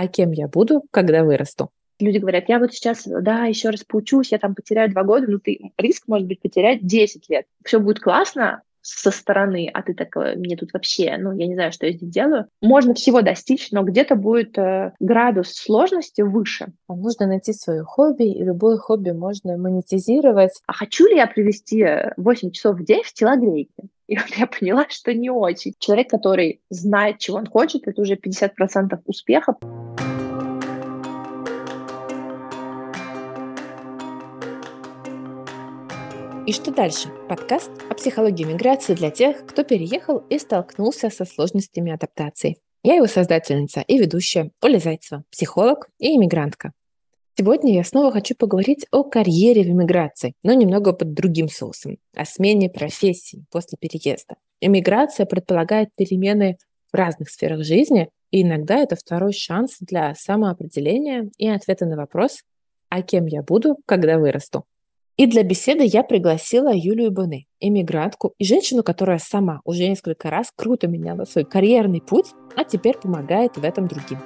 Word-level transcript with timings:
А 0.00 0.08
кем 0.08 0.32
я 0.32 0.48
буду, 0.48 0.82
когда 0.90 1.24
вырасту? 1.24 1.68
Люди 1.98 2.16
говорят, 2.16 2.48
я 2.48 2.58
вот 2.58 2.72
сейчас, 2.72 3.02
да, 3.04 3.44
еще 3.44 3.68
раз 3.68 3.84
поучусь, 3.84 4.32
я 4.32 4.38
там 4.38 4.54
потеряю 4.54 4.90
два 4.90 5.02
года, 5.02 5.30
но 5.30 5.38
ты 5.38 5.72
риск 5.76 6.04
может 6.06 6.26
быть 6.26 6.40
потерять 6.40 6.86
10 6.86 7.28
лет. 7.28 7.44
Все 7.66 7.80
будет 7.80 8.00
классно, 8.00 8.62
со 8.82 9.10
стороны, 9.10 9.70
а 9.72 9.82
ты 9.82 9.94
такой, 9.94 10.36
мне 10.36 10.56
тут 10.56 10.72
вообще, 10.72 11.16
ну, 11.18 11.32
я 11.32 11.46
не 11.46 11.54
знаю, 11.54 11.72
что 11.72 11.86
я 11.86 11.92
здесь 11.92 12.10
делаю. 12.10 12.46
Можно 12.60 12.94
всего 12.94 13.22
достичь, 13.22 13.70
но 13.72 13.82
где-то 13.82 14.14
будет 14.14 14.56
э, 14.58 14.92
градус 15.00 15.52
сложности 15.52 16.22
выше. 16.22 16.68
А 16.88 16.94
нужно 16.94 17.26
найти 17.26 17.52
свое 17.52 17.82
хобби, 17.84 18.24
и 18.24 18.42
любое 18.42 18.78
хобби 18.78 19.10
можно 19.10 19.56
монетизировать. 19.56 20.52
А 20.66 20.72
хочу 20.72 21.06
ли 21.06 21.16
я 21.16 21.26
провести 21.26 21.84
8 22.16 22.50
часов 22.50 22.76
в 22.76 22.84
день 22.84 23.02
в 23.04 23.12
телогрейке? 23.12 23.82
И 24.06 24.16
вот 24.16 24.26
я 24.36 24.46
поняла, 24.46 24.86
что 24.88 25.14
не 25.14 25.30
очень. 25.30 25.74
Человек, 25.78 26.10
который 26.10 26.60
знает, 26.68 27.18
чего 27.18 27.38
он 27.38 27.46
хочет, 27.46 27.86
это 27.86 28.02
уже 28.02 28.14
50% 28.14 28.98
успеха. 29.04 29.56
И 36.46 36.52
что 36.52 36.72
дальше? 36.72 37.10
Подкаст 37.28 37.70
о 37.90 37.94
психологии 37.94 38.44
миграции 38.44 38.94
для 38.94 39.10
тех, 39.10 39.44
кто 39.46 39.62
переехал 39.62 40.24
и 40.30 40.38
столкнулся 40.38 41.10
со 41.10 41.26
сложностями 41.26 41.92
адаптации. 41.92 42.56
Я 42.82 42.94
его 42.94 43.06
создательница 43.06 43.82
и 43.82 43.98
ведущая 43.98 44.50
Оля 44.62 44.78
Зайцева, 44.78 45.22
психолог 45.30 45.90
и 45.98 46.16
иммигрантка. 46.16 46.72
Сегодня 47.36 47.74
я 47.74 47.84
снова 47.84 48.10
хочу 48.10 48.34
поговорить 48.34 48.86
о 48.90 49.04
карьере 49.04 49.64
в 49.64 49.68
иммиграции, 49.68 50.32
но 50.42 50.54
немного 50.54 50.94
под 50.94 51.12
другим 51.12 51.48
соусом, 51.48 51.98
о 52.16 52.24
смене 52.24 52.70
профессии 52.70 53.44
после 53.50 53.76
переезда. 53.78 54.36
Иммиграция 54.60 55.26
предполагает 55.26 55.90
перемены 55.94 56.56
в 56.90 56.96
разных 56.96 57.28
сферах 57.28 57.64
жизни, 57.64 58.08
и 58.30 58.42
иногда 58.42 58.78
это 58.78 58.96
второй 58.96 59.34
шанс 59.34 59.76
для 59.80 60.14
самоопределения 60.14 61.30
и 61.36 61.48
ответа 61.48 61.84
на 61.84 61.96
вопрос, 61.96 62.42
а 62.88 63.02
кем 63.02 63.26
я 63.26 63.42
буду, 63.42 63.76
когда 63.84 64.18
вырасту. 64.18 64.64
И 65.16 65.26
для 65.26 65.42
беседы 65.42 65.84
я 65.84 66.02
пригласила 66.02 66.72
Юлию 66.72 67.10
Боне, 67.10 67.46
эмигрантку 67.60 68.34
и 68.38 68.44
женщину, 68.44 68.82
которая 68.82 69.18
сама 69.18 69.60
уже 69.64 69.88
несколько 69.88 70.30
раз 70.30 70.50
круто 70.56 70.88
меняла 70.88 71.24
свой 71.24 71.44
карьерный 71.44 72.00
путь, 72.00 72.32
а 72.56 72.64
теперь 72.64 72.96
помогает 72.96 73.56
в 73.56 73.64
этом 73.64 73.86
другим. 73.86 74.18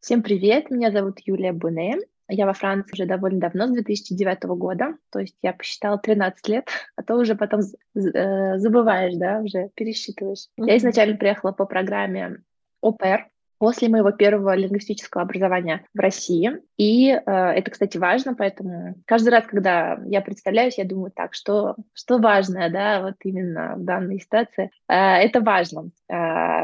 Всем 0.00 0.22
привет, 0.22 0.70
меня 0.70 0.90
зовут 0.90 1.18
Юлия 1.26 1.52
Буне. 1.52 1.98
Я 2.28 2.46
во 2.46 2.52
Франции 2.52 2.92
уже 2.92 3.06
довольно 3.06 3.40
давно, 3.40 3.66
с 3.66 3.70
2009 3.70 4.44
года, 4.44 4.96
то 5.10 5.18
есть 5.18 5.36
я 5.42 5.52
посчитала 5.52 5.98
13 5.98 6.48
лет, 6.48 6.68
а 6.96 7.02
то 7.02 7.16
уже 7.16 7.34
потом 7.34 7.60
э, 7.60 8.58
забываешь, 8.58 9.14
да, 9.16 9.40
уже 9.40 9.70
пересчитываешь. 9.74 10.48
Mm-hmm. 10.58 10.66
Я 10.66 10.76
изначально 10.76 11.16
приехала 11.16 11.52
по 11.52 11.64
программе 11.64 12.38
ОПР, 12.80 13.28
после 13.58 13.88
моего 13.88 14.12
первого 14.12 14.54
лингвистического 14.54 15.22
образования 15.22 15.84
в 15.92 15.98
России. 15.98 16.52
И 16.76 17.10
э, 17.10 17.20
это, 17.24 17.70
кстати, 17.70 17.98
важно, 17.98 18.34
поэтому 18.34 18.94
каждый 19.04 19.30
раз, 19.30 19.44
когда 19.46 19.98
я 20.06 20.20
представляюсь, 20.20 20.78
я 20.78 20.84
думаю 20.84 21.10
так, 21.14 21.34
что, 21.34 21.76
что 21.92 22.18
важное, 22.18 22.70
да, 22.70 23.02
вот 23.02 23.16
именно 23.24 23.74
в 23.76 23.84
данной 23.84 24.20
ситуации. 24.20 24.70
Э, 24.88 25.16
это 25.16 25.40
важно 25.40 25.90
э, 26.08 26.14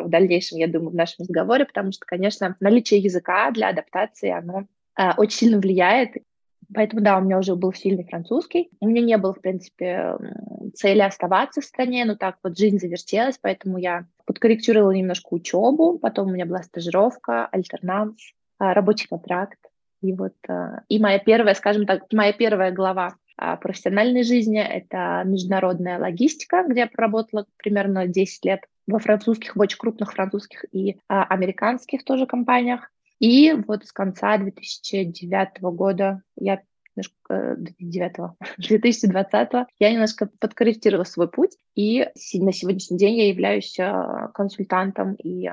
в 0.02 0.08
дальнейшем, 0.08 0.58
я 0.58 0.68
думаю, 0.68 0.90
в 0.90 0.94
нашем 0.94 1.24
разговоре, 1.24 1.64
потому 1.64 1.92
что, 1.92 2.06
конечно, 2.06 2.56
наличие 2.60 3.00
языка 3.00 3.50
для 3.50 3.68
адаптации, 3.68 4.30
оно 4.30 4.66
очень 5.16 5.36
сильно 5.38 5.58
влияет. 5.58 6.16
Поэтому, 6.72 7.02
да, 7.02 7.18
у 7.18 7.20
меня 7.20 7.38
уже 7.38 7.56
был 7.56 7.72
сильный 7.72 8.04
французский. 8.04 8.70
У 8.80 8.88
меня 8.88 9.02
не 9.02 9.16
было, 9.18 9.34
в 9.34 9.40
принципе, 9.40 10.16
цели 10.74 11.00
оставаться 11.00 11.60
в 11.60 11.64
стране, 11.64 12.04
но 12.04 12.16
так 12.16 12.36
вот 12.42 12.56
жизнь 12.56 12.78
завертелась, 12.78 13.38
поэтому 13.40 13.78
я 13.78 14.06
подкорректировала 14.24 14.92
немножко 14.92 15.34
учебу, 15.34 15.98
потом 15.98 16.28
у 16.28 16.32
меня 16.32 16.46
была 16.46 16.62
стажировка, 16.62 17.46
альтернанс, 17.46 18.16
а, 18.58 18.74
рабочий 18.74 19.08
контракт. 19.08 19.58
И 20.02 20.12
вот 20.12 20.34
а, 20.48 20.82
и 20.88 20.98
моя 20.98 21.18
первая, 21.18 21.54
скажем 21.54 21.86
так, 21.86 22.04
моя 22.12 22.32
первая 22.32 22.72
глава 22.72 23.14
профессиональной 23.60 24.22
жизни— 24.22 24.58
это 24.60 25.22
международная 25.24 25.98
логистика, 25.98 26.64
где 26.68 26.80
я 26.80 26.86
проработала 26.86 27.46
примерно 27.56 28.06
10 28.06 28.44
лет 28.44 28.60
во 28.86 29.00
французских, 29.00 29.56
в 29.56 29.60
очень 29.60 29.78
крупных 29.78 30.12
французских 30.12 30.64
и 30.72 30.98
а, 31.08 31.24
американских 31.24 32.04
тоже 32.04 32.26
компаниях. 32.26 32.90
И 33.24 33.54
вот 33.66 33.86
с 33.86 33.92
конца 33.92 34.36
2009 34.36 35.62
года 35.62 36.20
я 36.36 36.60
немножко 36.94 37.56
2009 37.56 38.36
2020 38.58 39.50
я 39.78 39.90
немножко 39.90 40.28
подкорректировала 40.38 41.04
свой 41.04 41.30
путь, 41.30 41.56
и 41.74 42.06
на 42.34 42.52
сегодняшний 42.52 42.98
день 42.98 43.16
я 43.16 43.28
являюсь 43.28 43.80
а, 43.80 44.28
консультантом 44.34 45.14
и 45.14 45.48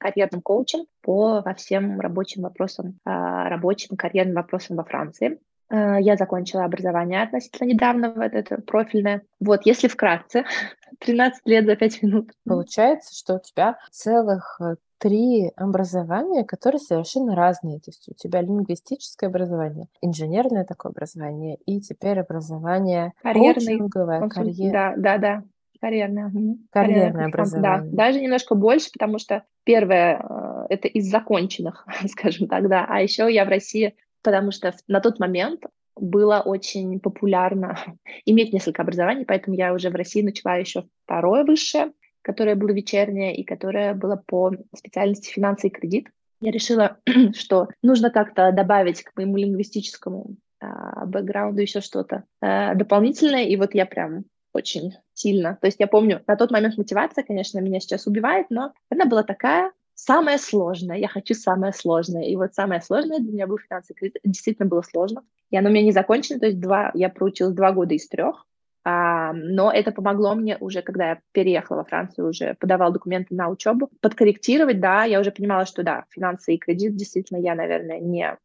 карьерным 0.00 0.42
коучем 0.42 0.86
по 1.02 1.40
во 1.40 1.54
всем 1.54 2.00
рабочим 2.00 2.42
вопросам, 2.42 2.98
а, 3.04 3.48
рабочим 3.48 3.96
карьерным 3.96 4.34
вопросам 4.34 4.76
во 4.76 4.82
Франции. 4.82 5.38
Я 5.70 6.16
закончила 6.16 6.64
образование 6.64 7.22
относительно 7.22 7.68
недавно, 7.68 8.12
вот 8.14 8.32
это 8.32 8.60
профильное. 8.60 9.22
Вот, 9.40 9.62
если 9.64 9.88
вкратце, 9.88 10.44
13 10.98 11.40
лет 11.46 11.64
за 11.64 11.76
5 11.76 12.02
минут. 12.02 12.32
Получается, 12.44 13.14
что 13.16 13.36
у 13.36 13.40
тебя 13.40 13.78
целых 13.90 14.60
э, 14.60 14.76
три 15.04 15.50
образования, 15.54 16.44
которые 16.44 16.78
совершенно 16.78 17.36
разные. 17.36 17.78
То 17.78 17.90
есть 17.90 18.08
у 18.08 18.14
тебя 18.14 18.40
лингвистическое 18.40 19.28
образование, 19.28 19.88
инженерное 20.00 20.64
такое 20.64 20.92
образование 20.92 21.58
и 21.66 21.78
теперь 21.80 22.20
образование 22.20 23.12
карьерное, 23.22 24.30
карьер... 24.30 24.72
Да, 24.72 24.94
да, 24.96 25.18
да. 25.18 25.42
Карьерное. 25.78 26.30
Карьерное, 26.30 26.56
карьерное 26.70 27.26
образование. 27.26 27.90
Да, 27.92 28.04
даже 28.04 28.20
немножко 28.20 28.54
больше, 28.54 28.90
потому 28.90 29.18
что 29.18 29.42
первое 29.64 30.18
э, 30.18 30.66
это 30.70 30.88
из 30.88 31.10
законченных, 31.10 31.86
скажем 32.08 32.48
так, 32.48 32.66
да. 32.70 32.86
А 32.88 33.02
еще 33.02 33.30
я 33.30 33.44
в 33.44 33.48
России, 33.48 33.94
потому 34.22 34.52
что 34.52 34.72
на 34.88 35.00
тот 35.00 35.18
момент 35.18 35.64
было 35.96 36.40
очень 36.42 36.98
популярно 36.98 37.76
иметь 38.24 38.54
несколько 38.54 38.80
образований, 38.80 39.26
поэтому 39.26 39.54
я 39.54 39.74
уже 39.74 39.90
в 39.90 39.94
России 39.94 40.22
начала 40.22 40.56
еще 40.56 40.86
второе 41.04 41.44
высшее, 41.44 41.92
которое 42.24 42.56
было 42.56 42.70
вечернее 42.70 43.36
и 43.36 43.44
которое 43.44 43.94
было 43.94 44.16
по 44.16 44.52
специальности 44.74 45.30
финансы 45.30 45.68
и 45.68 45.70
кредит. 45.70 46.08
Я 46.40 46.50
решила, 46.50 46.96
что 47.34 47.68
нужно 47.82 48.10
как-то 48.10 48.50
добавить 48.50 49.02
к 49.02 49.12
моему 49.16 49.36
лингвистическому 49.36 50.36
э, 50.60 50.66
бэкграунду 51.06 51.60
еще 51.60 51.80
что-то 51.80 52.24
э, 52.40 52.74
дополнительное, 52.74 53.44
и 53.44 53.56
вот 53.56 53.74
я 53.74 53.86
прям 53.86 54.24
очень 54.52 54.94
сильно. 55.12 55.58
То 55.60 55.66
есть 55.66 55.78
я 55.80 55.86
помню, 55.86 56.22
на 56.26 56.36
тот 56.36 56.50
момент 56.50 56.78
мотивация, 56.78 57.24
конечно, 57.24 57.58
меня 57.60 57.80
сейчас 57.80 58.06
убивает, 58.06 58.46
но 58.50 58.72
она 58.88 59.04
была 59.04 59.22
такая, 59.22 59.72
самое 59.94 60.38
сложное, 60.38 60.96
я 60.96 61.08
хочу 61.08 61.34
самое 61.34 61.72
сложное. 61.72 62.24
И 62.24 62.36
вот 62.36 62.54
самое 62.54 62.80
сложное 62.80 63.18
для 63.18 63.32
меня 63.32 63.46
был 63.46 63.58
финансовый 63.58 63.96
кредит. 63.96 64.20
Действительно 64.24 64.68
было 64.68 64.82
сложно. 64.82 65.22
И 65.50 65.56
оно 65.56 65.68
у 65.68 65.72
меня 65.72 65.84
не 65.84 65.92
закончено, 65.92 66.40
то 66.40 66.46
есть 66.46 66.60
два, 66.60 66.90
я 66.94 67.08
проучилась 67.08 67.54
два 67.54 67.72
года 67.72 67.94
из 67.94 68.08
трех. 68.08 68.46
А, 68.84 69.32
но 69.32 69.72
это 69.72 69.92
помогло 69.92 70.34
мне 70.34 70.56
уже, 70.60 70.82
когда 70.82 71.10
я 71.10 71.18
переехала 71.32 71.78
во 71.78 71.84
Францию, 71.84 72.28
уже 72.28 72.54
подавала 72.60 72.92
документы 72.92 73.34
на 73.34 73.48
учебу, 73.48 73.90
подкорректировать, 74.00 74.80
да, 74.80 75.04
я 75.04 75.20
уже 75.20 75.30
понимала, 75.30 75.64
что 75.64 75.82
да, 75.82 76.04
финансы 76.10 76.54
и 76.54 76.58
кредит 76.58 76.94
действительно 76.94 77.38
я, 77.38 77.54
наверное, 77.54 78.00
не 78.00 78.36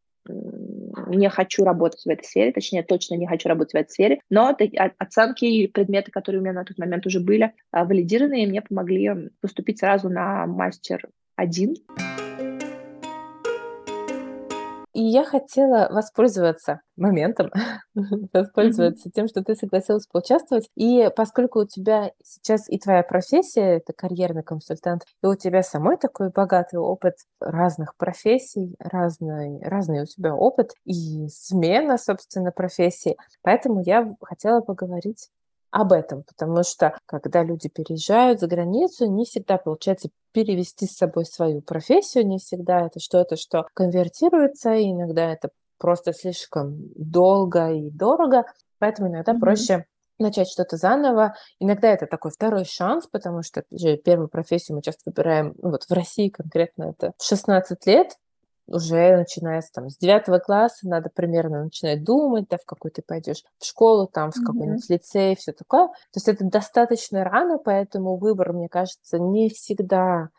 не 1.07 1.29
хочу 1.29 1.63
работать 1.63 2.03
в 2.05 2.09
этой 2.09 2.23
сфере, 2.23 2.51
точнее, 2.51 2.83
точно 2.83 3.15
не 3.15 3.25
хочу 3.25 3.49
работать 3.49 3.73
в 3.73 3.77
этой 3.77 3.89
сфере, 3.89 4.19
но 4.29 4.55
оценки 4.99 5.45
и 5.45 5.67
предметы, 5.67 6.11
которые 6.11 6.39
у 6.39 6.43
меня 6.43 6.53
на 6.53 6.65
тот 6.65 6.77
момент 6.77 7.07
уже 7.07 7.19
были 7.19 7.53
а, 7.71 7.85
валидированы, 7.85 8.43
и 8.43 8.47
мне 8.47 8.61
помогли 8.61 9.31
поступить 9.41 9.79
сразу 9.79 10.09
на 10.09 10.45
мастер 10.45 11.07
один. 11.35 11.75
И 14.99 15.01
я 15.01 15.23
хотела 15.23 15.87
воспользоваться 15.89 16.81
моментом, 16.97 17.51
воспользоваться 18.33 19.09
тем, 19.09 19.29
что 19.29 19.41
ты 19.41 19.55
согласилась 19.55 20.05
поучаствовать. 20.07 20.67
И 20.75 21.09
поскольку 21.15 21.61
у 21.61 21.65
тебя 21.65 22.11
сейчас 22.21 22.69
и 22.69 22.77
твоя 22.77 23.01
профессия, 23.03 23.77
это 23.77 23.93
карьерный 23.93 24.43
консультант, 24.43 25.05
и 25.23 25.25
у 25.25 25.35
тебя 25.35 25.63
самой 25.63 25.95
такой 25.95 26.31
богатый 26.31 26.79
опыт 26.79 27.13
разных 27.39 27.95
профессий, 27.95 28.75
разный, 28.77 29.61
разный 29.63 30.01
у 30.01 30.05
тебя 30.05 30.35
опыт 30.35 30.73
и 30.83 31.29
смена, 31.29 31.97
собственно, 31.97 32.51
профессии. 32.51 33.15
Поэтому 33.41 33.81
я 33.81 34.17
хотела 34.21 34.59
поговорить 34.59 35.29
об 35.71 35.93
этом, 35.93 36.23
потому 36.23 36.63
что 36.63 36.97
когда 37.05 37.43
люди 37.43 37.69
переезжают 37.69 38.39
за 38.39 38.47
границу, 38.47 39.05
не 39.05 39.25
всегда 39.25 39.57
получается 39.57 40.09
перевести 40.31 40.85
с 40.87 40.97
собой 40.97 41.25
свою 41.25 41.61
профессию, 41.61 42.27
не 42.27 42.39
всегда 42.39 42.85
это 42.85 42.99
что-то, 42.99 43.35
что 43.35 43.67
конвертируется, 43.73 44.73
и 44.73 44.91
иногда 44.91 45.31
это 45.31 45.49
просто 45.77 46.13
слишком 46.13 46.77
долго 46.95 47.71
и 47.71 47.89
дорого, 47.89 48.45
поэтому 48.79 49.09
иногда 49.09 49.33
mm-hmm. 49.33 49.39
проще 49.39 49.85
начать 50.19 50.49
что-то 50.49 50.77
заново. 50.77 51.35
Иногда 51.59 51.89
это 51.89 52.05
такой 52.05 52.31
второй 52.31 52.65
шанс, 52.65 53.07
потому 53.07 53.41
что 53.41 53.63
же 53.71 53.97
первую 53.97 54.27
профессию 54.27 54.75
мы 54.75 54.81
часто 54.81 55.01
выбираем, 55.05 55.55
ну 55.61 55.71
вот 55.71 55.83
в 55.83 55.91
России 55.91 56.29
конкретно 56.29 56.93
это 56.95 57.13
в 57.17 57.23
16 57.23 57.85
лет, 57.87 58.17
уже 58.69 59.17
начиная 59.17 59.61
с, 59.61 59.71
там, 59.71 59.89
с 59.89 59.97
девятого 59.97 60.39
класса 60.39 60.87
надо 60.87 61.09
примерно 61.13 61.65
начинать 61.65 62.03
думать, 62.03 62.47
да, 62.49 62.57
в 62.57 62.65
какой 62.65 62.91
ты 62.91 63.01
пойдешь 63.01 63.43
в 63.57 63.65
школу, 63.65 64.07
там, 64.07 64.31
в 64.31 64.37
mm-hmm. 64.37 64.45
какой-нибудь 64.45 64.89
лицей, 64.89 65.35
все 65.35 65.51
такое. 65.51 65.87
То 65.87 66.17
есть 66.17 66.27
это 66.27 66.45
достаточно 66.45 67.23
рано, 67.23 67.57
поэтому 67.57 68.17
выбор, 68.17 68.53
мне 68.53 68.69
кажется, 68.69 69.19
не 69.19 69.49
всегда 69.49 70.29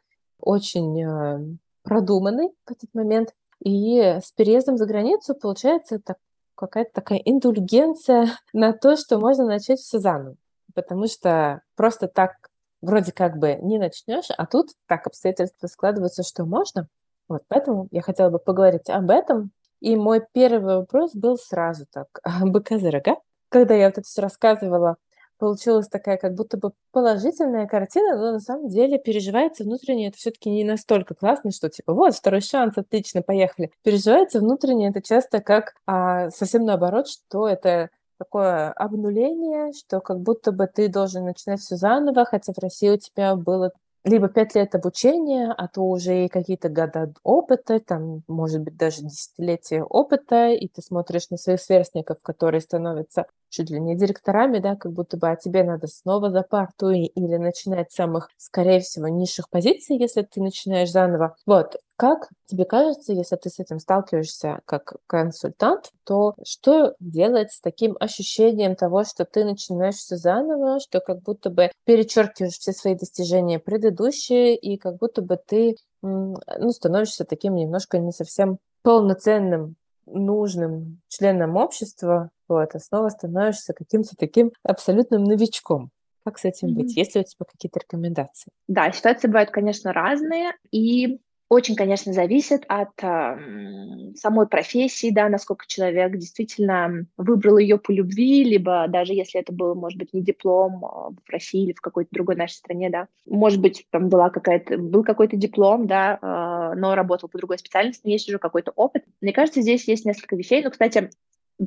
очень 0.40 1.02
э, 1.02 1.56
продуманный 1.82 2.50
в 2.66 2.70
этот 2.70 2.92
момент. 2.94 3.34
И 3.62 4.00
с 4.00 4.32
переездом 4.32 4.78
за 4.78 4.86
границу 4.86 5.34
получается 5.34 5.98
так, 5.98 6.16
какая-то 6.54 6.90
такая 6.92 7.18
индульгенция 7.18 8.28
на 8.52 8.72
то, 8.72 8.96
что 8.96 9.18
можно 9.18 9.44
начать 9.44 9.80
все 9.80 9.98
заново. 9.98 10.36
Потому 10.74 11.08
что 11.08 11.62
просто 11.74 12.06
так 12.06 12.50
вроде 12.80 13.12
как 13.12 13.38
бы 13.38 13.56
не 13.56 13.78
начнешь, 13.78 14.26
а 14.36 14.46
тут 14.46 14.70
так 14.86 15.06
обстоятельства 15.06 15.66
складываются, 15.66 16.22
что 16.22 16.44
можно. 16.44 16.88
Вот 17.30 17.44
поэтому 17.46 17.86
я 17.92 18.02
хотела 18.02 18.28
бы 18.28 18.40
поговорить 18.40 18.90
об 18.90 19.08
этом. 19.08 19.52
И 19.80 19.94
мой 19.94 20.20
первый 20.32 20.78
вопрос 20.78 21.14
был 21.14 21.38
сразу 21.38 21.86
так, 21.90 22.08
быка 22.42 22.78
за 22.78 22.90
рога. 22.90 23.16
Когда 23.48 23.74
я 23.74 23.86
вот 23.86 23.98
это 23.98 24.06
все 24.06 24.20
рассказывала, 24.20 24.96
получилась 25.38 25.88
такая 25.88 26.18
как 26.18 26.34
будто 26.34 26.58
бы 26.58 26.72
положительная 26.90 27.68
картина, 27.68 28.16
но 28.16 28.32
на 28.32 28.40
самом 28.40 28.68
деле 28.68 28.98
переживается 28.98 29.62
внутренне 29.62 30.08
это 30.08 30.18
все-таки 30.18 30.50
не 30.50 30.64
настолько 30.64 31.14
классно, 31.14 31.52
что 31.52 31.70
типа 31.70 31.94
вот 31.94 32.14
второй 32.14 32.40
шанс, 32.40 32.76
отлично, 32.76 33.22
поехали. 33.22 33.70
Переживается 33.84 34.40
внутренне 34.40 34.88
это 34.88 35.00
часто 35.00 35.40
как 35.40 35.74
а, 35.86 36.30
совсем 36.30 36.64
наоборот, 36.64 37.08
что 37.08 37.48
это 37.48 37.90
такое 38.18 38.72
обнуление, 38.72 39.72
что 39.72 40.00
как 40.00 40.20
будто 40.20 40.50
бы 40.50 40.66
ты 40.66 40.88
должен 40.88 41.24
начинать 41.24 41.60
все 41.60 41.76
заново, 41.76 42.24
хотя 42.24 42.52
в 42.52 42.58
России 42.58 42.90
у 42.90 42.98
тебя 42.98 43.36
было 43.36 43.70
либо 44.04 44.28
пять 44.28 44.54
лет 44.54 44.74
обучения, 44.74 45.52
а 45.56 45.68
то 45.68 45.82
уже 45.82 46.24
и 46.24 46.28
какие-то 46.28 46.68
года 46.68 47.12
опыта, 47.22 47.80
там, 47.80 48.22
может 48.28 48.62
быть, 48.62 48.76
даже 48.76 49.02
десятилетия 49.02 49.82
опыта, 49.82 50.48
и 50.48 50.68
ты 50.68 50.82
смотришь 50.82 51.30
на 51.30 51.36
своих 51.36 51.60
сверстников, 51.60 52.18
которые 52.22 52.60
становятся 52.60 53.26
чуть 53.50 53.70
ли 53.70 53.80
не 53.80 53.96
директорами, 53.96 54.58
да, 54.58 54.76
как 54.76 54.92
будто 54.92 55.16
бы, 55.16 55.28
а 55.28 55.36
тебе 55.36 55.62
надо 55.64 55.86
снова 55.86 56.30
за 56.30 56.42
парту 56.42 56.90
или 56.90 57.36
начинать 57.36 57.92
с 57.92 57.96
самых, 57.96 58.30
скорее 58.36 58.80
всего, 58.80 59.08
низших 59.08 59.50
позиций, 59.50 59.98
если 59.98 60.22
ты 60.22 60.40
начинаешь 60.40 60.90
заново. 60.90 61.36
Вот, 61.46 61.76
как 61.96 62.30
тебе 62.46 62.64
кажется, 62.64 63.12
если 63.12 63.36
ты 63.36 63.50
с 63.50 63.58
этим 63.58 63.78
сталкиваешься 63.78 64.60
как 64.64 64.94
консультант, 65.06 65.90
то 66.04 66.34
что 66.46 66.94
делать 66.98 67.52
с 67.52 67.60
таким 67.60 67.96
ощущением 68.00 68.74
того, 68.74 69.04
что 69.04 69.26
ты 69.26 69.44
начинаешь 69.44 69.96
все 69.96 70.16
заново, 70.16 70.80
что 70.80 71.00
как 71.00 71.20
будто 71.22 71.50
бы 71.50 71.70
перечеркиваешь 71.84 72.58
все 72.58 72.72
свои 72.72 72.94
достижения 72.94 73.58
предыдущие, 73.58 74.56
и 74.56 74.78
как 74.78 74.96
будто 74.96 75.20
бы 75.20 75.36
ты 75.36 75.76
ну, 76.00 76.36
становишься 76.70 77.24
таким 77.24 77.56
немножко 77.56 77.98
не 77.98 78.12
совсем 78.12 78.58
полноценным 78.82 79.76
нужным 80.06 81.00
членом 81.08 81.56
общества, 81.56 82.30
вот, 82.50 82.74
а 82.74 82.78
снова 82.78 83.08
становишься 83.08 83.72
каким-то 83.72 84.16
таким 84.16 84.52
абсолютным 84.62 85.24
новичком. 85.24 85.90
Как 86.24 86.38
с 86.38 86.44
этим 86.44 86.68
mm-hmm. 86.68 86.74
быть? 86.74 86.96
Есть 86.96 87.14
ли 87.14 87.22
у 87.22 87.24
тебя 87.24 87.46
какие-то 87.50 87.80
рекомендации? 87.80 88.50
Да, 88.68 88.92
ситуации 88.92 89.28
бывают, 89.28 89.50
конечно, 89.50 89.92
разные, 89.92 90.52
и 90.70 91.20
очень, 91.50 91.74
конечно, 91.74 92.12
зависит 92.12 92.64
от 92.68 92.90
э, 93.02 94.12
самой 94.14 94.46
профессии, 94.46 95.10
да, 95.10 95.28
насколько 95.28 95.66
человек 95.66 96.16
действительно 96.16 97.06
выбрал 97.16 97.58
ее 97.58 97.76
по 97.76 97.90
любви, 97.90 98.44
либо 98.44 98.86
даже 98.86 99.14
если 99.14 99.40
это 99.40 99.52
был, 99.52 99.74
может 99.74 99.98
быть, 99.98 100.14
не 100.14 100.22
диплом 100.22 100.84
а 100.84 101.10
в 101.10 101.28
России 101.28 101.64
или 101.64 101.72
в 101.72 101.80
какой-то 101.80 102.10
другой 102.12 102.36
нашей 102.36 102.52
стране, 102.52 102.88
да, 102.88 103.08
может 103.26 103.60
быть, 103.60 103.84
там 103.90 104.08
была 104.08 104.30
какая-то, 104.30 104.78
был 104.78 105.02
какой-то 105.02 105.36
диплом, 105.36 105.88
да, 105.88 106.20
э, 106.22 106.78
но 106.78 106.94
работал 106.94 107.28
по 107.28 107.38
другой 107.38 107.58
специальности, 107.58 108.08
есть 108.08 108.28
уже 108.28 108.38
какой-то 108.38 108.72
опыт. 108.76 109.04
Мне 109.20 109.32
кажется, 109.32 109.60
здесь 109.60 109.88
есть 109.88 110.04
несколько 110.04 110.36
вещей. 110.36 110.62
Ну, 110.62 110.70
кстати, 110.70 111.10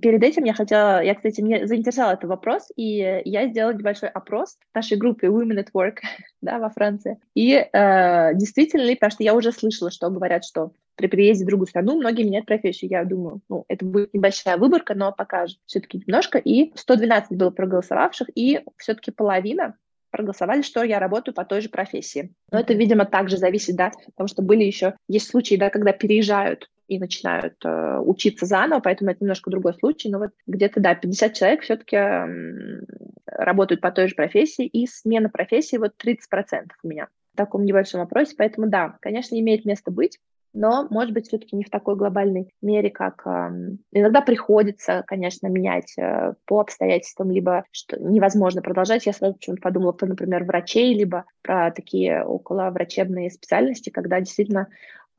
Перед 0.02 0.24
этим 0.24 0.44
я 0.46 0.54
хотела, 0.54 1.04
я, 1.04 1.14
кстати, 1.14 1.42
мне 1.42 1.68
заинтересовал 1.68 2.14
этот 2.14 2.30
вопрос, 2.30 2.72
и 2.76 3.22
я 3.26 3.48
сделала 3.48 3.74
небольшой 3.74 4.10
опрос 4.10 4.58
нашей 4.74 4.98
группе 4.98 5.28
Women 5.28 5.64
at 5.64 5.68
Work 5.74 5.98
да, 6.42 6.58
во 6.58 6.70
Франции. 6.70 7.20
И 7.36 7.54
э, 7.54 8.34
действительно 8.34 8.82
ли, 8.82 8.96
потому 8.96 9.12
что 9.12 9.24
я 9.24 9.36
уже 9.36 9.52
слышала, 9.52 9.92
что 9.92 10.10
говорят, 10.10 10.46
что 10.46 10.72
при 10.96 11.08
переезде 11.08 11.44
в 11.46 11.48
другую 11.48 11.68
страну 11.68 11.96
многие 11.96 12.24
меняют 12.24 12.48
профессию. 12.48 12.90
Я 12.90 13.04
думаю, 13.04 13.42
ну, 13.50 13.66
это 13.68 13.86
будет 13.86 14.14
небольшая 14.14 14.58
выборка, 14.58 14.96
но 14.96 15.12
пока 15.12 15.46
все-таки 15.66 16.00
немножко. 16.06 16.40
И 16.40 16.72
112 16.76 17.38
было 17.38 17.52
проголосовавших, 17.52 18.30
и 18.36 18.62
все-таки 18.78 19.12
половина 19.12 19.76
проголосовали, 20.10 20.62
что 20.62 20.84
я 20.84 21.00
работаю 21.00 21.34
по 21.34 21.44
той 21.44 21.62
же 21.62 21.70
профессии. 21.70 22.32
Но 22.52 22.60
это, 22.60 22.74
видимо, 22.74 23.06
также 23.06 23.38
зависит, 23.38 23.76
да, 23.76 23.92
потому 24.06 24.28
что 24.28 24.44
были 24.44 24.64
еще, 24.64 24.96
есть 25.08 25.28
случаи, 25.28 25.56
да, 25.56 25.72
когда 25.72 25.92
переезжают 25.92 26.70
и 26.88 27.00
начинают 27.00 27.56
э, 27.64 28.00
учиться 28.00 28.46
заново, 28.46 28.80
поэтому 28.80 29.12
это 29.12 29.24
немножко 29.24 29.50
другой 29.50 29.74
случай. 29.74 30.10
Но 30.10 30.20
вот 30.20 30.32
где-то, 30.48 30.80
да, 30.80 30.96
50 30.96 31.34
человек 31.34 31.62
все-таки 31.62 31.96
э, 31.96 32.82
работают 33.26 33.82
по 33.82 33.92
той 33.92 34.08
же 34.08 34.16
профессии, 34.16 34.66
и 34.66 34.88
смена 34.88 35.30
профессии 35.30 35.78
вот 35.78 35.94
30% 36.04 36.68
у 36.84 36.88
меня 36.88 37.08
в 37.34 37.38
таком 37.38 37.66
небольшом 37.66 38.02
вопросе. 38.02 38.36
Поэтому, 38.38 38.68
да, 38.68 38.98
конечно, 39.02 39.40
имеет 39.40 39.66
место 39.66 39.92
быть, 39.92 40.20
но, 40.54 40.88
может 40.92 41.14
быть, 41.14 41.28
все-таки 41.28 41.56
не 41.56 41.64
в 41.64 41.70
такой 41.72 41.96
глобальной 41.96 42.54
мере, 42.62 42.92
как 42.92 43.26
э, 43.26 43.76
иногда 43.92 44.22
приходится, 44.22 45.04
конечно, 45.08 45.48
менять 45.48 45.94
э, 45.98 46.34
по 46.46 46.60
обстоятельствам, 46.60 47.32
либо 47.32 47.66
что 47.72 48.00
невозможно 48.00 48.62
продолжать. 48.62 49.08
Я 49.08 49.14
сразу 49.14 49.34
почему-то 49.34 49.62
подумала 49.64 49.94
про, 49.94 50.06
например, 50.06 50.44
врачей, 50.44 50.94
либо 50.94 51.26
про 51.42 51.72
такие 51.72 52.24
около 52.24 52.70
врачебные 52.70 53.32
специальности, 53.32 53.90
когда 53.90 54.20
действительно 54.20 54.68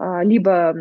либо 0.01 0.75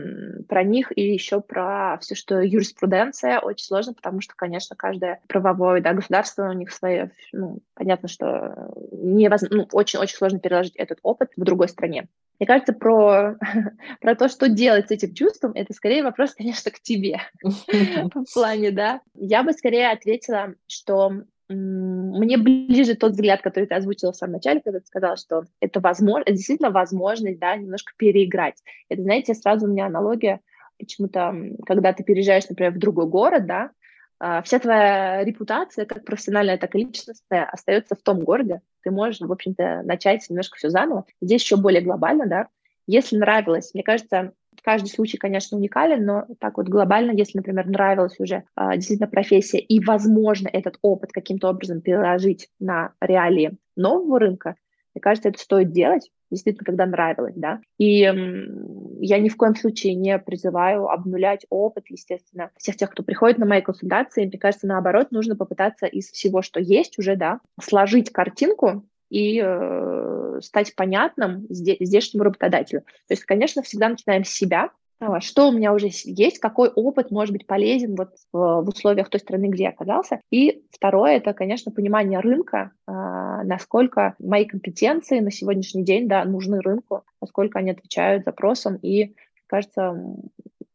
про 0.47 0.63
них 0.63 0.91
и 0.95 1.01
еще 1.01 1.39
про 1.39 1.97
все, 2.01 2.15
что 2.15 2.41
юриспруденция 2.41 3.39
очень 3.39 3.65
сложно, 3.65 3.93
потому 3.93 4.21
что, 4.21 4.33
конечно, 4.35 4.75
каждое 4.75 5.21
правовое 5.27 5.81
да, 5.81 5.93
государство 5.93 6.49
у 6.49 6.53
них 6.53 6.71
свое, 6.71 7.11
ну, 7.31 7.59
понятно, 7.75 8.07
что 8.07 8.71
невозможно, 8.91 9.57
ну, 9.57 9.67
очень-очень 9.71 10.17
сложно 10.17 10.39
переложить 10.39 10.75
этот 10.75 10.99
опыт 11.03 11.31
в 11.37 11.43
другой 11.43 11.69
стране. 11.69 12.07
Мне 12.39 12.47
кажется, 12.47 12.73
про, 12.73 13.37
про 14.01 14.15
то, 14.15 14.27
что 14.27 14.49
делать 14.49 14.87
с 14.87 14.91
этим 14.91 15.13
чувством, 15.13 15.53
это 15.55 15.73
скорее 15.73 16.03
вопрос, 16.03 16.33
конечно, 16.37 16.71
к 16.71 16.79
тебе 16.79 17.21
в 17.43 18.33
плане, 18.33 18.71
да. 18.71 19.01
Я 19.13 19.43
бы 19.43 19.53
скорее 19.53 19.91
ответила, 19.91 20.55
что 20.67 21.23
мне 21.49 22.37
ближе 22.37 22.95
тот 22.95 23.11
взгляд, 23.11 23.41
который 23.41 23.65
ты 23.65 23.75
озвучила 23.75 24.11
в 24.11 24.15
самом 24.15 24.33
начале, 24.33 24.61
когда 24.61 24.79
ты 24.79 24.85
сказала, 24.85 25.17
что 25.17 25.43
это 25.59 25.79
возможно, 25.79 26.31
действительно 26.31 26.69
возможность, 26.69 27.39
да, 27.39 27.55
немножко 27.55 27.93
переиграть. 27.97 28.63
Это, 28.89 29.01
знаете, 29.01 29.33
сразу 29.33 29.67
у 29.67 29.69
меня 29.69 29.87
аналогия 29.87 30.39
почему-то, 30.79 31.35
когда 31.65 31.93
ты 31.93 32.03
переезжаешь, 32.03 32.47
например, 32.49 32.73
в 32.73 32.79
другой 32.79 33.07
город, 33.07 33.45
да, 33.45 33.71
а, 34.19 34.41
вся 34.41 34.59
твоя 34.59 35.23
репутация, 35.23 35.85
как 35.85 36.05
профессиональная, 36.05 36.57
так 36.57 36.75
и 36.75 36.79
личностная, 36.79 37.45
остается 37.45 37.95
в 37.95 38.01
том 38.01 38.21
городе. 38.21 38.61
Ты 38.81 38.91
можешь, 38.91 39.19
в 39.19 39.31
общем-то, 39.31 39.81
начать 39.83 40.29
немножко 40.29 40.57
все 40.57 40.69
заново. 40.69 41.05
Здесь 41.21 41.43
еще 41.43 41.57
более 41.57 41.81
глобально, 41.81 42.25
да. 42.25 42.47
Если 42.87 43.17
нравилось, 43.17 43.73
мне 43.73 43.83
кажется, 43.83 44.31
Каждый 44.61 44.89
случай, 44.89 45.17
конечно, 45.17 45.57
уникален, 45.57 46.05
но 46.05 46.25
так 46.39 46.57
вот 46.57 46.67
глобально, 46.67 47.11
если, 47.11 47.37
например, 47.37 47.67
нравилась 47.67 48.19
уже 48.19 48.43
а, 48.55 48.75
действительно 48.75 49.09
профессия 49.09 49.59
и, 49.59 49.83
возможно, 49.83 50.49
этот 50.51 50.77
опыт 50.81 51.11
каким-то 51.11 51.49
образом 51.49 51.81
переложить 51.81 52.49
на 52.59 52.93
реалии 53.01 53.57
нового 53.75 54.19
рынка, 54.19 54.55
мне 54.93 55.01
кажется, 55.01 55.29
это 55.29 55.39
стоит 55.39 55.71
делать, 55.71 56.11
действительно, 56.29 56.65
когда 56.65 56.85
нравилось, 56.85 57.33
да. 57.35 57.61
И 57.77 57.99
я 58.01 59.19
ни 59.19 59.29
в 59.29 59.37
коем 59.37 59.55
случае 59.55 59.95
не 59.95 60.17
призываю 60.19 60.87
обнулять 60.87 61.45
опыт, 61.49 61.85
естественно, 61.89 62.51
всех 62.57 62.77
тех, 62.77 62.91
кто 62.91 63.03
приходит 63.03 63.39
на 63.39 63.45
мои 63.45 63.61
консультации. 63.61 64.25
Мне 64.25 64.37
кажется, 64.37 64.67
наоборот, 64.67 65.11
нужно 65.11 65.35
попытаться 65.35 65.87
из 65.87 66.11
всего, 66.11 66.41
что 66.41 66.59
есть 66.59 66.99
уже, 66.99 67.15
да, 67.15 67.39
сложить 67.59 68.11
картинку 68.11 68.85
и 69.09 69.41
э, 69.43 70.39
стать 70.41 70.75
понятным 70.75 71.45
здешнему 71.49 72.23
работодателю. 72.23 72.81
То 72.81 73.13
есть, 73.13 73.23
конечно, 73.25 73.61
всегда 73.61 73.89
начинаем 73.89 74.23
с 74.23 74.29
себя, 74.29 74.69
а, 75.05 75.19
что 75.19 75.49
у 75.49 75.51
меня 75.51 75.73
уже 75.73 75.89
есть, 75.91 76.39
какой 76.39 76.69
опыт 76.69 77.11
может 77.11 77.33
быть 77.33 77.45
полезен 77.45 77.95
вот 77.95 78.11
в, 78.31 78.61
в 78.61 78.69
условиях 78.69 79.09
той 79.09 79.19
страны, 79.19 79.47
где 79.47 79.63
я 79.63 79.69
оказался. 79.69 80.21
И 80.31 80.63
второе, 80.71 81.17
это, 81.17 81.33
конечно, 81.33 81.71
понимание 81.71 82.19
рынка, 82.19 82.71
э, 82.87 82.91
насколько 82.91 84.15
мои 84.19 84.45
компетенции 84.45 85.19
на 85.19 85.31
сегодняшний 85.31 85.83
день 85.83 86.07
да, 86.07 86.23
нужны 86.25 86.61
рынку, 86.61 87.03
насколько 87.21 87.59
они 87.59 87.71
отвечают 87.71 88.23
запросам. 88.23 88.77
И, 88.77 89.15
кажется, 89.47 89.95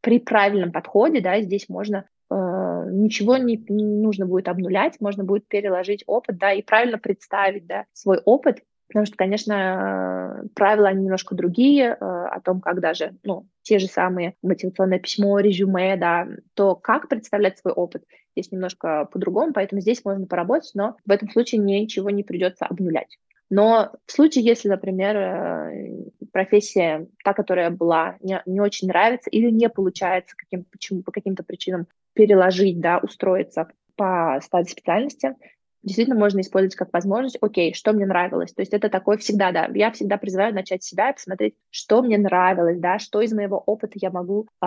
при 0.00 0.18
правильном 0.18 0.72
подходе 0.72 1.20
да, 1.20 1.40
здесь 1.40 1.68
можно 1.68 2.04
ничего 2.30 3.36
не, 3.36 3.62
нужно 3.68 4.26
будет 4.26 4.48
обнулять, 4.48 5.00
можно 5.00 5.24
будет 5.24 5.48
переложить 5.48 6.04
опыт, 6.06 6.38
да, 6.38 6.52
и 6.52 6.62
правильно 6.62 6.98
представить, 6.98 7.66
да, 7.66 7.84
свой 7.92 8.18
опыт, 8.24 8.62
потому 8.88 9.06
что, 9.06 9.16
конечно, 9.16 10.44
правила 10.54 10.88
они 10.88 11.04
немножко 11.04 11.34
другие, 11.34 11.96
э, 11.98 12.04
о 12.04 12.40
том, 12.40 12.60
как 12.60 12.80
даже, 12.80 13.14
ну, 13.22 13.46
те 13.62 13.78
же 13.78 13.86
самые 13.86 14.34
мотивационное 14.42 14.98
письмо, 14.98 15.38
резюме, 15.38 15.96
да, 15.96 16.26
то 16.54 16.74
как 16.74 17.08
представлять 17.08 17.58
свой 17.58 17.72
опыт, 17.72 18.04
здесь 18.34 18.50
немножко 18.50 19.08
по-другому, 19.12 19.52
поэтому 19.52 19.80
здесь 19.80 20.04
можно 20.04 20.26
поработать, 20.26 20.70
но 20.74 20.96
в 21.04 21.10
этом 21.10 21.30
случае 21.30 21.60
ничего 21.60 22.10
не 22.10 22.22
придется 22.22 22.66
обнулять. 22.66 23.18
Но 23.50 23.92
в 24.06 24.12
случае, 24.12 24.44
если, 24.44 24.68
например, 24.68 25.16
э, 25.16 26.04
профессия, 26.32 27.06
та, 27.24 27.32
которая 27.32 27.70
была, 27.70 28.16
не, 28.20 28.42
не 28.44 28.60
очень 28.60 28.88
нравится 28.88 29.30
или 29.30 29.50
не 29.50 29.68
получается 29.70 30.34
каким, 30.36 30.64
почему, 30.64 31.02
по 31.02 31.12
каким-то 31.12 31.42
причинам 31.42 31.86
переложить, 32.18 32.80
да, 32.80 32.98
устроиться 32.98 33.68
по 33.94 34.40
стадии 34.42 34.70
специальности, 34.70 35.36
действительно 35.84 36.18
можно 36.18 36.40
использовать 36.40 36.74
как 36.74 36.92
возможность, 36.92 37.38
окей, 37.40 37.74
что 37.74 37.92
мне 37.92 38.06
нравилось. 38.06 38.52
То 38.52 38.60
есть 38.62 38.74
это 38.74 38.88
такое 38.88 39.18
всегда, 39.18 39.52
да, 39.52 39.68
я 39.72 39.92
всегда 39.92 40.16
призываю 40.16 40.52
начать 40.52 40.82
себя 40.82 41.10
и 41.10 41.12
посмотреть, 41.12 41.54
что 41.70 42.02
мне 42.02 42.18
нравилось, 42.18 42.80
да, 42.80 42.98
что 42.98 43.20
из 43.20 43.32
моего 43.32 43.56
опыта 43.56 43.92
я 44.02 44.10
могу 44.10 44.48
э, 44.60 44.66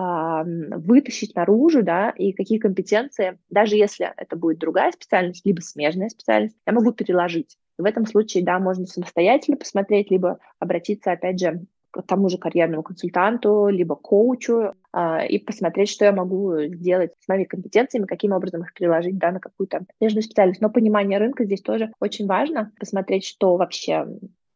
вытащить 0.77 1.36
наружу, 1.36 1.84
да, 1.84 2.12
и 2.12 2.31
какие 2.31 2.58
компетенции, 2.58 3.38
даже 3.50 3.75
если 3.75 4.13
это 4.15 4.38
будет 4.38 4.60
другая 4.60 4.93
специальность, 4.93 5.46
либо 5.46 5.60
смежная 5.60 6.08
специальность, 6.08 6.55
я 6.65 6.72
могу 6.72 6.93
переложить. 6.93 7.58
В 7.77 7.84
этом 7.84 8.05
случае, 8.05 8.46
да, 8.46 8.60
можно 8.60 8.86
самостоятельно 8.86 9.58
посмотреть, 9.58 10.10
либо 10.10 10.39
обратиться, 10.60 11.12
опять 11.12 11.41
же, 11.41 11.65
тому 12.05 12.29
же 12.29 12.38
карьерному 12.38 12.83
консультанту, 12.83 13.67
либо 13.67 13.95
коучу, 13.95 14.74
э, 14.93 15.27
и 15.27 15.39
посмотреть, 15.39 15.89
что 15.89 16.05
я 16.05 16.12
могу 16.12 16.57
сделать 16.63 17.12
с 17.19 17.27
моими 17.27 17.43
компетенциями, 17.43 18.05
каким 18.05 18.31
образом 18.31 18.62
их 18.62 18.74
переложить 18.74 19.17
да, 19.17 19.31
на 19.31 19.39
какую-то 19.39 19.86
межную 20.00 20.24
специальность. 20.24 20.62
Но 20.62 20.69
понимание 20.69 21.17
рынка 21.17 21.45
здесь 21.45 21.62
тоже 21.62 21.91
очень 22.00 22.27
важно, 22.27 22.71
посмотреть, 22.79 23.25
что 23.25 23.57
вообще 23.57 24.07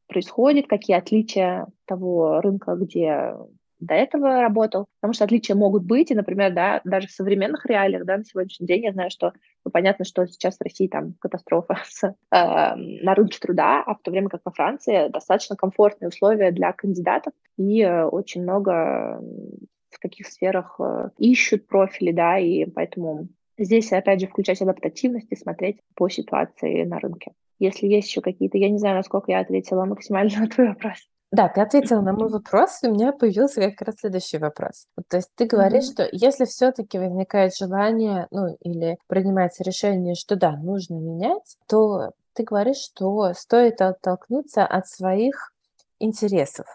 происходит, 0.07 0.67
какие 0.67 0.97
отличия 0.97 1.67
того 1.85 2.41
рынка, 2.41 2.75
где 2.75 3.35
до 3.79 3.93
этого 3.93 4.41
работал, 4.41 4.85
потому 4.99 5.13
что 5.13 5.25
отличия 5.25 5.55
могут 5.55 5.83
быть, 5.83 6.11
и, 6.11 6.15
например, 6.15 6.53
да, 6.53 6.81
даже 6.83 7.07
в 7.07 7.11
современных 7.11 7.65
реалиях, 7.65 8.05
да, 8.05 8.17
на 8.17 8.25
сегодняшний 8.25 8.67
день 8.67 8.85
я 8.85 8.93
знаю, 8.93 9.09
что 9.09 9.33
ну, 9.63 9.71
понятно, 9.71 10.05
что 10.05 10.25
сейчас 10.27 10.57
в 10.57 10.63
России 10.63 10.87
там 10.87 11.13
катастрофа 11.19 11.77
с, 11.85 12.03
э, 12.03 12.13
на 12.31 13.15
рынке 13.15 13.39
труда, 13.39 13.83
а 13.85 13.95
в 13.95 14.01
то 14.01 14.11
время 14.11 14.29
как 14.29 14.41
во 14.45 14.51
Франции 14.51 15.09
достаточно 15.09 15.55
комфортные 15.55 16.09
условия 16.09 16.51
для 16.51 16.71
кандидатов, 16.73 17.33
и 17.57 17.81
э, 17.81 18.05
очень 18.05 18.43
много 18.43 19.21
в 19.89 19.99
каких 19.99 20.27
сферах 20.27 20.75
э, 20.79 21.09
ищут 21.17 21.67
профили, 21.67 22.11
да, 22.11 22.37
и 22.37 22.65
поэтому 22.65 23.27
здесь, 23.57 23.91
опять 23.91 24.21
же, 24.21 24.27
включать 24.27 24.61
адаптативность 24.61 25.31
и 25.31 25.35
смотреть 25.35 25.79
по 25.95 26.09
ситуации 26.09 26.83
на 26.83 26.99
рынке. 26.99 27.31
Если 27.59 27.87
есть 27.87 28.09
еще 28.09 28.21
какие-то, 28.21 28.57
я 28.57 28.69
не 28.69 28.77
знаю, 28.77 28.97
насколько 28.97 29.31
я 29.31 29.39
ответила 29.39 29.85
максимально 29.85 30.41
на 30.41 30.47
твой 30.47 30.67
вопрос. 30.69 30.97
Да, 31.35 31.49
ты 31.49 31.59
ответила 31.59 31.99
на 31.99 32.13
мой 32.13 32.29
вопрос, 32.29 32.81
и 32.81 32.87
у 32.87 32.93
меня 32.93 33.11
появился 33.11 33.69
как 33.69 33.81
раз 33.81 33.95
следующий 33.97 34.37
вопрос. 34.37 34.87
Вот, 34.95 35.05
то 35.09 35.17
есть 35.17 35.29
ты 35.35 35.45
говоришь, 35.45 35.89
mm-hmm. 35.89 36.05
что 36.05 36.09
если 36.13 36.45
все-таки 36.45 36.97
возникает 36.97 37.53
желание, 37.53 38.27
ну 38.31 38.55
или 38.61 38.97
принимается 39.07 39.61
решение, 39.63 40.15
что 40.15 40.37
да, 40.37 40.51
нужно 40.51 40.95
менять, 40.95 41.57
то 41.67 42.11
ты 42.33 42.43
говоришь, 42.43 42.77
что 42.77 43.33
стоит 43.33 43.81
оттолкнуться 43.81 44.65
от 44.65 44.87
своих 44.87 45.51
интересов 45.99 46.67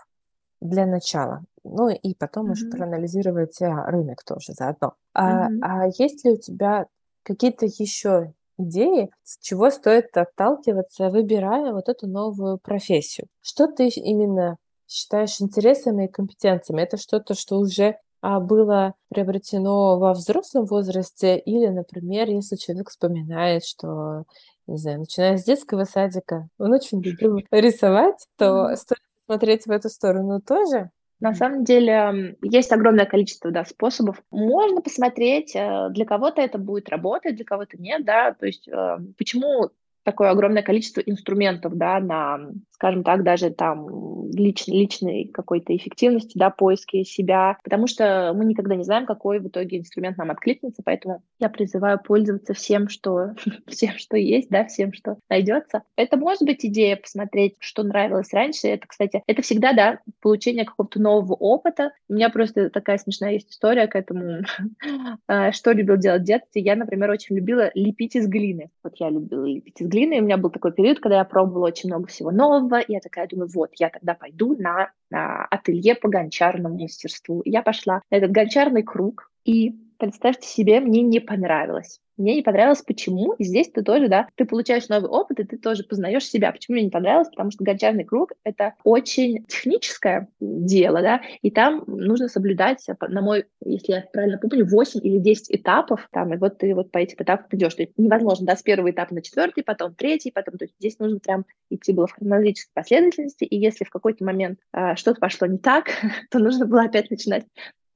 для 0.60 0.84
начала. 0.84 1.42
Ну 1.64 1.88
и 1.88 2.14
потом 2.14 2.48
mm-hmm. 2.48 2.52
уже 2.52 2.68
проанализировать 2.68 3.62
а, 3.62 3.86
рынок 3.86 4.22
тоже 4.24 4.52
заодно. 4.52 4.92
А, 5.14 5.48
mm-hmm. 5.48 5.58
а 5.62 5.86
есть 5.86 6.22
ли 6.26 6.32
у 6.32 6.36
тебя 6.36 6.86
какие-то 7.22 7.64
еще 7.64 8.34
идеи, 8.60 9.10
с 9.22 9.38
чего 9.38 9.70
стоит 9.70 10.16
отталкиваться, 10.16 11.08
выбирая 11.08 11.72
вот 11.72 11.88
эту 11.88 12.06
новую 12.06 12.58
профессию. 12.58 13.26
Что 13.42 13.66
ты 13.66 13.88
именно 13.88 14.56
считаешь 14.88 15.40
интересами 15.40 16.06
и 16.06 16.10
компетенциями? 16.10 16.82
Это 16.82 16.96
что-то, 16.96 17.34
что 17.34 17.58
уже 17.58 17.96
а, 18.22 18.40
было 18.40 18.94
приобретено 19.08 19.98
во 19.98 20.12
взрослом 20.12 20.66
возрасте, 20.66 21.38
или, 21.38 21.68
например, 21.68 22.28
если 22.28 22.56
человек 22.56 22.90
вспоминает, 22.90 23.64
что, 23.64 24.24
не 24.66 24.76
знаю, 24.76 25.00
начиная 25.00 25.38
с 25.38 25.44
детского 25.44 25.84
садика, 25.84 26.48
он 26.58 26.72
очень 26.72 27.02
любил 27.02 27.38
рисовать, 27.50 28.26
то 28.36 28.76
стоит 28.76 29.00
смотреть 29.26 29.66
в 29.66 29.70
эту 29.70 29.88
сторону 29.88 30.40
тоже? 30.40 30.90
На 31.20 31.34
самом 31.34 31.64
деле 31.64 32.36
есть 32.42 32.72
огромное 32.72 33.04
количество 33.04 33.50
да, 33.50 33.64
способов. 33.64 34.22
Можно 34.30 34.80
посмотреть, 34.80 35.54
э, 35.54 35.88
для 35.90 36.06
кого-то 36.06 36.40
это 36.40 36.56
будет 36.56 36.88
работать, 36.88 37.36
для 37.36 37.44
кого-то 37.44 37.76
нет, 37.76 38.04
да, 38.04 38.32
то 38.32 38.46
есть 38.46 38.66
э, 38.68 38.98
почему 39.18 39.70
такое 40.02 40.30
огромное 40.30 40.62
количество 40.62 41.00
инструментов, 41.00 41.76
да, 41.76 42.00
на, 42.00 42.50
скажем 42.80 43.04
так, 43.04 43.24
даже 43.24 43.50
там 43.50 44.30
лич, 44.32 44.66
личной 44.66 45.26
какой-то 45.26 45.76
эффективности, 45.76 46.38
да, 46.38 46.48
поиски 46.48 47.02
себя, 47.02 47.58
потому 47.62 47.86
что 47.86 48.32
мы 48.34 48.46
никогда 48.46 48.74
не 48.74 48.84
знаем, 48.84 49.04
какой 49.04 49.38
в 49.38 49.48
итоге 49.48 49.78
инструмент 49.78 50.16
нам 50.16 50.30
откликнется, 50.30 50.80
поэтому 50.82 51.22
я 51.38 51.50
призываю 51.50 52.00
пользоваться 52.02 52.54
всем, 52.54 52.88
что, 52.88 53.34
всем, 53.66 53.98
что 53.98 54.16
есть, 54.16 54.48
да, 54.48 54.64
всем, 54.64 54.94
что 54.94 55.18
найдется. 55.28 55.82
Это 55.94 56.16
может 56.16 56.42
быть 56.42 56.64
идея 56.64 56.96
посмотреть, 56.96 57.56
что 57.58 57.82
нравилось 57.82 58.32
раньше. 58.32 58.68
Это, 58.68 58.86
кстати, 58.86 59.22
это 59.26 59.42
всегда, 59.42 59.74
да, 59.74 59.98
получение 60.22 60.64
какого-то 60.64 61.02
нового 61.02 61.34
опыта. 61.34 61.92
У 62.08 62.14
меня 62.14 62.30
просто 62.30 62.70
такая 62.70 62.96
смешная 62.96 63.32
есть 63.32 63.50
история 63.50 63.88
к 63.88 63.94
этому, 63.94 64.38
а, 65.26 65.52
что 65.52 65.72
любил 65.72 65.98
делать 65.98 66.22
в 66.22 66.24
детстве. 66.26 66.62
Я, 66.62 66.76
например, 66.76 67.10
очень 67.10 67.36
любила 67.36 67.70
лепить 67.74 68.16
из 68.16 68.26
глины. 68.26 68.70
Вот 68.82 68.94
я 68.96 69.10
любила 69.10 69.44
лепить 69.44 69.82
из 69.82 69.86
глины, 69.86 70.20
у 70.20 70.24
меня 70.24 70.38
был 70.38 70.48
такой 70.48 70.72
период, 70.72 71.00
когда 71.00 71.18
я 71.18 71.24
пробовала 71.24 71.66
очень 71.66 71.90
много 71.90 72.06
всего 72.06 72.30
нового, 72.30 72.69
и 72.78 72.92
я 72.92 73.00
такая 73.00 73.26
думаю, 73.26 73.48
вот, 73.52 73.70
я 73.78 73.88
тогда 73.90 74.14
пойду 74.14 74.56
на, 74.56 74.92
на 75.10 75.44
ателье 75.46 75.94
по 75.94 76.08
гончарному 76.08 76.78
мастерству. 76.78 77.42
Я 77.44 77.62
пошла 77.62 78.02
на 78.10 78.16
этот 78.16 78.30
гончарный 78.30 78.82
круг, 78.82 79.30
и 79.44 79.74
представьте 80.00 80.48
себе, 80.48 80.80
мне 80.80 81.02
не 81.02 81.20
понравилось. 81.20 82.00
Мне 82.20 82.34
не 82.34 82.42
понравилось, 82.42 82.82
почему. 82.82 83.32
И 83.34 83.44
здесь 83.44 83.70
ты 83.70 83.82
тоже, 83.82 84.08
да, 84.08 84.28
ты 84.34 84.44
получаешь 84.44 84.88
новый 84.88 85.08
опыт, 85.08 85.40
и 85.40 85.44
ты 85.44 85.56
тоже 85.56 85.84
познаешь 85.84 86.26
себя. 86.26 86.52
Почему 86.52 86.74
мне 86.74 86.84
не 86.84 86.90
понравилось? 86.90 87.30
Потому 87.30 87.50
что 87.50 87.64
гончарный 87.64 88.04
круг— 88.04 88.32
это 88.44 88.74
очень 88.84 89.46
техническое 89.46 90.28
дело, 90.38 91.00
да, 91.00 91.22
и 91.40 91.50
там 91.50 91.84
нужно 91.86 92.28
соблюдать, 92.28 92.86
на 93.00 93.22
мой, 93.22 93.46
если 93.64 93.92
я 93.92 94.04
правильно 94.12 94.36
помню, 94.36 94.66
8 94.66 95.00
или 95.02 95.18
10 95.18 95.56
этапов, 95.56 96.08
там, 96.12 96.34
и 96.34 96.36
вот 96.36 96.58
ты 96.58 96.74
вот 96.74 96.90
по 96.90 96.98
этим 96.98 97.16
этапам 97.20 97.46
идешь. 97.52 97.74
То 97.74 97.82
есть 97.82 97.94
невозможно, 97.96 98.44
да, 98.44 98.56
с 98.56 98.62
первого 98.62 98.90
этапа 98.90 99.14
на 99.14 99.22
четвертый, 99.22 99.64
потом 99.64 99.94
третий, 99.94 100.30
потом, 100.30 100.58
то 100.58 100.64
есть 100.66 100.74
здесь 100.78 100.98
нужно 100.98 101.20
прям 101.20 101.46
идти 101.70 101.92
было 101.92 102.06
в 102.06 102.12
хронологической 102.12 102.72
последовательности, 102.74 103.44
и 103.44 103.56
если 103.56 103.84
в 103.84 103.90
какой-то 103.90 104.24
момент 104.24 104.58
э, 104.74 104.94
что-то 104.96 105.20
пошло 105.20 105.46
не 105.46 105.58
так, 105.58 105.86
то 106.30 106.38
нужно 106.38 106.66
было 106.66 106.82
опять 106.82 107.10
начинать 107.10 107.46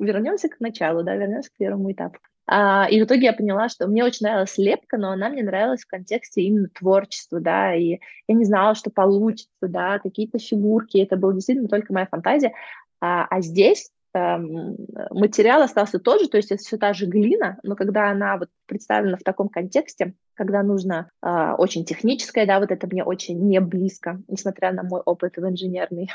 вернемся 0.04 0.49
к 0.49 0.61
началу, 0.61 1.02
да, 1.02 1.14
вернемся 1.16 1.50
к 1.50 1.56
первому 1.56 1.92
этапу. 1.92 2.18
А, 2.46 2.87
и 2.90 3.00
в 3.00 3.04
итоге 3.04 3.26
я 3.26 3.32
поняла, 3.32 3.68
что 3.68 3.87
мне 3.87 4.04
очень 4.04 4.26
нравилась 4.26 4.58
лепка, 4.58 4.99
но 4.99 5.12
она 5.12 5.30
мне 5.30 5.42
нравилась 5.42 5.82
в 5.82 5.88
контексте 5.88 6.42
именно 6.42 6.68
творчества, 6.68 7.40
да, 7.40 7.75
и 7.75 8.00
я 8.28 8.34
не 8.34 8.44
знала, 8.44 8.75
что 8.75 8.90
получится, 8.90 9.49
да, 9.62 9.99
какие-то 9.99 10.38
фигурки, 10.38 10.99
это 10.99 11.16
была 11.16 11.32
действительно 11.32 11.68
только 11.68 11.92
моя 11.92 12.06
фантазия. 12.06 12.52
А, 13.00 13.26
а 13.30 13.40
здесь 13.40 13.90
эм, 14.12 14.76
материал 15.11 15.62
остался 15.62 15.99
тот 15.99 16.20
же, 16.20 16.28
то 16.28 16.37
есть 16.37 16.52
это 16.52 16.62
все 16.62 16.76
та 16.76 16.92
же 16.92 17.06
глина, 17.06 17.58
но 17.62 17.76
когда 17.76 18.11
она 18.11 18.37
вот 18.37 18.50
представлена 18.66 19.16
в 19.16 19.23
таком 19.23 19.49
контексте, 19.49 20.14
когда 20.34 20.62
нужно 20.62 21.08
э, 21.23 21.52
очень 21.56 21.84
техническое, 21.84 22.46
да, 22.46 22.61
вот 22.61 22.70
это 22.70 22.87
мне 22.87 23.04
очень 23.04 23.40
не 23.40 23.61
близко, 23.61 24.20
несмотря 24.28 24.73
на 24.73 24.82
мой 24.82 25.00
опыт 25.00 25.37
в 25.37 25.49
инженерной 25.49 26.11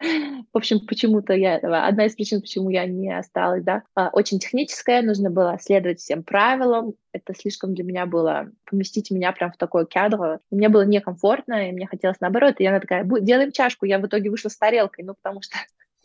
в 0.00 0.56
общем, 0.56 0.80
почему-то 0.86 1.34
я 1.34 1.56
этого, 1.56 1.86
одна 1.86 2.06
из 2.06 2.14
причин, 2.14 2.40
почему 2.40 2.70
я 2.70 2.86
не 2.86 3.16
осталась, 3.16 3.62
да, 3.62 3.82
а, 3.94 4.08
очень 4.12 4.38
техническая, 4.38 5.02
нужно 5.02 5.30
было 5.30 5.58
следовать 5.60 6.00
всем 6.00 6.22
правилам, 6.22 6.94
это 7.12 7.34
слишком 7.34 7.74
для 7.74 7.84
меня 7.84 8.06
было 8.06 8.50
поместить 8.64 9.10
меня 9.10 9.32
прям 9.32 9.52
в 9.52 9.58
такое 9.58 9.84
кадр, 9.84 10.40
мне 10.50 10.68
было 10.68 10.86
некомфортно, 10.86 11.68
и 11.68 11.72
мне 11.72 11.86
хотелось 11.86 12.20
наоборот, 12.20 12.56
и 12.58 12.66
она 12.66 12.80
такая, 12.80 13.04
делаем 13.04 13.52
чашку, 13.52 13.84
я 13.84 13.98
в 13.98 14.06
итоге 14.06 14.30
вышла 14.30 14.48
с 14.48 14.56
тарелкой, 14.56 15.04
ну, 15.04 15.14
потому 15.14 15.42
что 15.42 15.58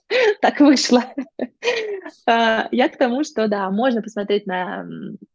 так 0.42 0.60
вышло. 0.60 1.04
А, 2.28 2.70
я 2.72 2.90
к 2.90 2.98
тому, 2.98 3.24
что 3.24 3.48
да, 3.48 3.70
можно 3.72 4.02
посмотреть 4.02 4.46
на, 4.46 4.86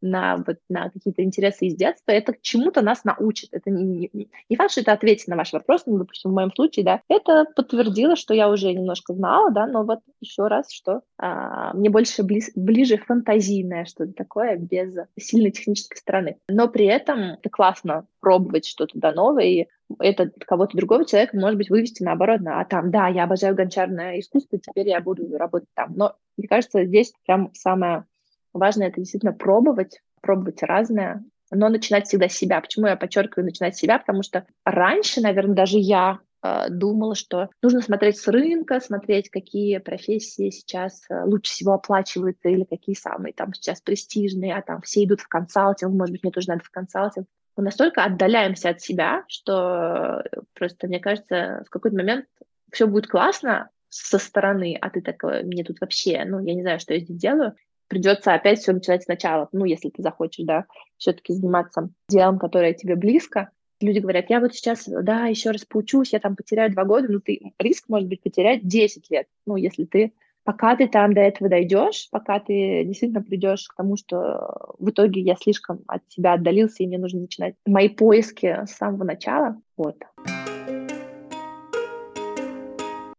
на, 0.00 0.36
вот, 0.36 0.58
на 0.68 0.90
какие-то 0.90 1.22
интересы 1.22 1.66
из 1.66 1.74
детства, 1.74 2.12
это 2.12 2.34
чему-то 2.40 2.80
нас 2.80 3.04
научит. 3.04 3.48
Это 3.52 3.70
не, 3.70 4.08
не, 4.12 4.28
не 4.48 4.56
факт, 4.56 4.72
что 4.72 4.80
это 4.80 4.92
ответит 4.92 5.28
на 5.28 5.36
ваш 5.36 5.52
вопрос, 5.52 5.82
ну, 5.86 5.98
допустим, 5.98 6.30
в 6.30 6.34
моем 6.34 6.52
случае, 6.52 6.84
да, 6.84 7.02
это 7.08 7.44
подтвердило, 7.56 8.16
что 8.16 8.34
я 8.34 8.48
уже 8.48 8.72
немножко 8.72 9.14
знала, 9.14 9.50
да, 9.50 9.66
но 9.66 9.84
вот 9.84 10.00
еще 10.20 10.46
раз, 10.46 10.70
что 10.72 11.02
а, 11.18 11.74
мне 11.74 11.90
больше 11.90 12.22
близ, 12.22 12.50
ближе 12.54 12.98
фантазийное 12.98 13.84
что-то 13.84 14.12
такое, 14.12 14.56
без 14.56 14.94
сильной 15.18 15.50
технической 15.50 15.98
стороны. 15.98 16.38
Но 16.48 16.68
при 16.68 16.86
этом 16.86 17.20
это 17.20 17.50
классно 17.50 18.06
пробовать 18.20 18.66
что-то 18.66 18.92
да, 18.98 19.12
новое, 19.12 19.44
и 19.44 19.66
это 19.98 20.30
кого-то 20.46 20.76
другого 20.76 21.04
человека, 21.04 21.36
может 21.36 21.56
быть, 21.56 21.70
вывести 21.70 22.02
наоборот, 22.02 22.40
на, 22.40 22.60
а 22.60 22.64
там, 22.64 22.90
да, 22.90 23.08
я 23.08 23.24
обожаю 23.24 23.54
гончарное 23.54 24.20
искусство, 24.20 24.58
теперь 24.58 24.88
я 24.88 25.00
буду 25.00 25.36
работать 25.36 25.68
там. 25.74 25.92
Но 25.96 26.16
мне 26.36 26.48
кажется, 26.48 26.84
здесь 26.84 27.12
прям 27.26 27.52
самое 27.54 28.04
важное 28.52 28.88
это 28.88 29.00
действительно 29.00 29.32
пробовать, 29.32 30.00
пробовать 30.20 30.62
разное, 30.62 31.24
но 31.50 31.68
начинать 31.68 32.06
всегда 32.06 32.28
с 32.28 32.34
себя. 32.34 32.60
Почему 32.60 32.86
я 32.86 32.96
подчеркиваю 32.96 33.44
начинать 33.44 33.76
с 33.76 33.80
себя? 33.80 33.98
Потому 33.98 34.22
что 34.22 34.46
раньше, 34.64 35.20
наверное, 35.20 35.56
даже 35.56 35.78
я 35.78 36.20
э, 36.42 36.68
думала, 36.70 37.14
что 37.14 37.48
нужно 37.62 37.80
смотреть 37.82 38.18
с 38.18 38.28
рынка, 38.28 38.80
смотреть, 38.80 39.30
какие 39.30 39.78
профессии 39.78 40.50
сейчас 40.50 41.04
э, 41.10 41.24
лучше 41.24 41.52
всего 41.52 41.72
оплачиваются 41.72 42.48
или 42.48 42.64
какие 42.64 42.94
самые 42.94 43.32
там 43.32 43.52
сейчас 43.54 43.80
престижные, 43.80 44.54
а 44.54 44.62
там 44.62 44.80
все 44.82 45.04
идут 45.04 45.20
в 45.20 45.28
консалтинг, 45.28 45.92
может 45.92 46.12
быть, 46.12 46.22
мне 46.22 46.32
тоже 46.32 46.48
надо 46.48 46.62
в 46.62 46.70
консалтинг. 46.70 47.26
Мы 47.60 47.64
настолько 47.64 48.04
отдаляемся 48.04 48.70
от 48.70 48.80
себя, 48.80 49.24
что 49.28 50.24
просто, 50.54 50.86
мне 50.86 50.98
кажется, 50.98 51.62
в 51.66 51.70
какой-то 51.70 51.94
момент 51.96 52.24
все 52.72 52.86
будет 52.86 53.06
классно 53.06 53.68
со 53.90 54.18
стороны, 54.18 54.78
а 54.80 54.88
ты 54.88 55.02
такой, 55.02 55.42
мне 55.42 55.62
тут 55.62 55.80
вообще, 55.80 56.24
ну, 56.24 56.40
я 56.40 56.54
не 56.54 56.62
знаю, 56.62 56.80
что 56.80 56.94
я 56.94 57.00
здесь 57.00 57.18
делаю, 57.18 57.54
придется 57.88 58.32
опять 58.32 58.60
все 58.60 58.72
начинать 58.72 59.02
сначала, 59.02 59.48
ну, 59.52 59.66
если 59.66 59.90
ты 59.90 60.00
захочешь, 60.00 60.46
да, 60.46 60.64
все-таки 60.96 61.34
заниматься 61.34 61.90
делом, 62.08 62.38
которое 62.38 62.72
тебе 62.72 62.96
близко. 62.96 63.50
Люди 63.80 63.98
говорят, 63.98 64.30
я 64.30 64.40
вот 64.40 64.54
сейчас, 64.54 64.84
да, 64.86 65.26
еще 65.26 65.50
раз 65.50 65.66
поучусь, 65.66 66.12
я 66.14 66.20
там 66.20 66.36
потеряю 66.36 66.72
два 66.72 66.84
года, 66.84 67.08
ну, 67.10 67.20
ты 67.20 67.52
риск 67.58 67.88
может 67.88 68.08
быть 68.08 68.22
потерять 68.22 68.66
10 68.66 69.10
лет, 69.10 69.26
ну, 69.46 69.56
если 69.56 69.84
ты 69.84 70.14
пока 70.44 70.76
ты 70.76 70.88
там 70.88 71.14
до 71.14 71.20
этого 71.20 71.50
дойдешь, 71.50 72.08
пока 72.10 72.40
ты 72.40 72.84
действительно 72.84 73.22
придешь 73.22 73.66
к 73.68 73.76
тому, 73.76 73.96
что 73.96 74.74
в 74.78 74.90
итоге 74.90 75.20
я 75.20 75.36
слишком 75.36 75.80
от 75.86 76.02
себя 76.08 76.34
отдалился, 76.34 76.82
и 76.82 76.86
мне 76.86 76.98
нужно 76.98 77.20
начинать 77.20 77.54
мои 77.66 77.88
поиски 77.88 78.64
с 78.66 78.70
самого 78.70 79.04
начала. 79.04 79.56
Вот. 79.76 79.96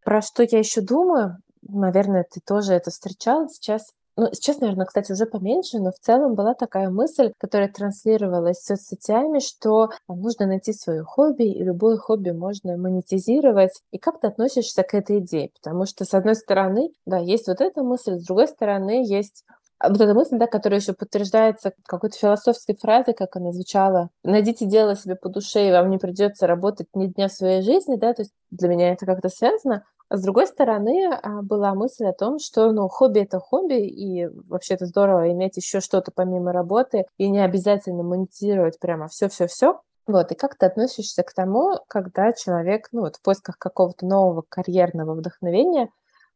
Про 0.03 0.21
что 0.21 0.43
я 0.43 0.59
еще 0.59 0.81
думаю, 0.81 1.37
наверное, 1.61 2.25
ты 2.29 2.41
тоже 2.45 2.73
это 2.73 2.91
встречал 2.91 3.47
сейчас, 3.49 3.93
ну, 4.17 4.27
сейчас, 4.33 4.59
наверное, 4.59 4.85
кстати, 4.85 5.11
уже 5.11 5.25
поменьше, 5.25 5.79
но 5.79 5.91
в 5.91 5.99
целом 5.99 6.35
была 6.35 6.53
такая 6.53 6.89
мысль, 6.89 7.31
которая 7.37 7.69
транслировалась 7.69 8.61
соцсетями, 8.61 9.39
что 9.39 9.89
нужно 10.07 10.47
найти 10.47 10.73
свое 10.73 11.03
хобби, 11.03 11.43
и 11.43 11.63
любое 11.63 11.97
хобби 11.97 12.31
можно 12.31 12.77
монетизировать. 12.77 13.71
И 13.91 13.97
как 13.97 14.19
ты 14.19 14.27
относишься 14.27 14.83
к 14.83 14.93
этой 14.93 15.19
идее? 15.19 15.51
Потому 15.61 15.85
что, 15.85 16.05
с 16.05 16.13
одной 16.13 16.35
стороны, 16.35 16.91
да, 17.05 17.17
есть 17.17 17.47
вот 17.47 17.61
эта 17.61 17.83
мысль, 17.83 18.19
с 18.19 18.25
другой 18.25 18.47
стороны, 18.47 19.05
есть 19.05 19.45
вот 19.83 19.99
эта 19.99 20.13
мысль, 20.13 20.37
да, 20.37 20.47
которая 20.47 20.79
еще 20.79 20.93
подтверждается 20.93 21.73
какой-то 21.85 22.17
философской 22.17 22.75
фразой, 22.75 23.13
как 23.13 23.35
она 23.35 23.51
звучала. 23.51 24.09
Найдите 24.23 24.65
дело 24.65 24.95
себе 24.95 25.15
по 25.15 25.29
душе, 25.29 25.67
и 25.67 25.71
вам 25.71 25.89
не 25.89 25.97
придется 25.97 26.47
работать 26.47 26.87
ни 26.93 27.07
дня 27.07 27.29
своей 27.29 27.61
жизни, 27.61 27.95
да, 27.95 28.13
то 28.13 28.21
есть 28.21 28.31
для 28.51 28.67
меня 28.67 28.91
это 28.91 29.05
как-то 29.05 29.29
связано. 29.29 29.83
А 30.11 30.17
с 30.17 30.23
другой 30.23 30.45
стороны, 30.45 31.09
а, 31.09 31.41
была 31.41 31.73
мысль 31.73 32.05
о 32.05 32.11
том, 32.11 32.37
что 32.37 32.73
ну, 32.73 32.89
хобби— 32.89 33.19
это 33.21 33.39
хобби, 33.39 33.87
и 33.87 34.27
вообще 34.49 34.73
это 34.73 34.85
здорово 34.85 35.31
иметь 35.31 35.55
еще 35.55 35.79
что-то 35.79 36.11
помимо 36.13 36.51
работы, 36.51 37.05
и 37.17 37.29
не 37.29 37.39
обязательно 37.39 38.03
монетизировать 38.03 38.77
прямо 38.77 39.07
все-все-все. 39.07 39.79
Вот, 40.07 40.33
и 40.33 40.35
как 40.35 40.55
ты 40.55 40.65
относишься 40.65 41.23
к 41.23 41.31
тому, 41.31 41.79
когда 41.87 42.33
человек, 42.33 42.89
ну, 42.91 43.03
вот 43.03 43.15
в 43.15 43.21
поисках 43.21 43.57
какого-то 43.57 44.05
нового 44.05 44.43
карьерного 44.49 45.13
вдохновения 45.13 45.87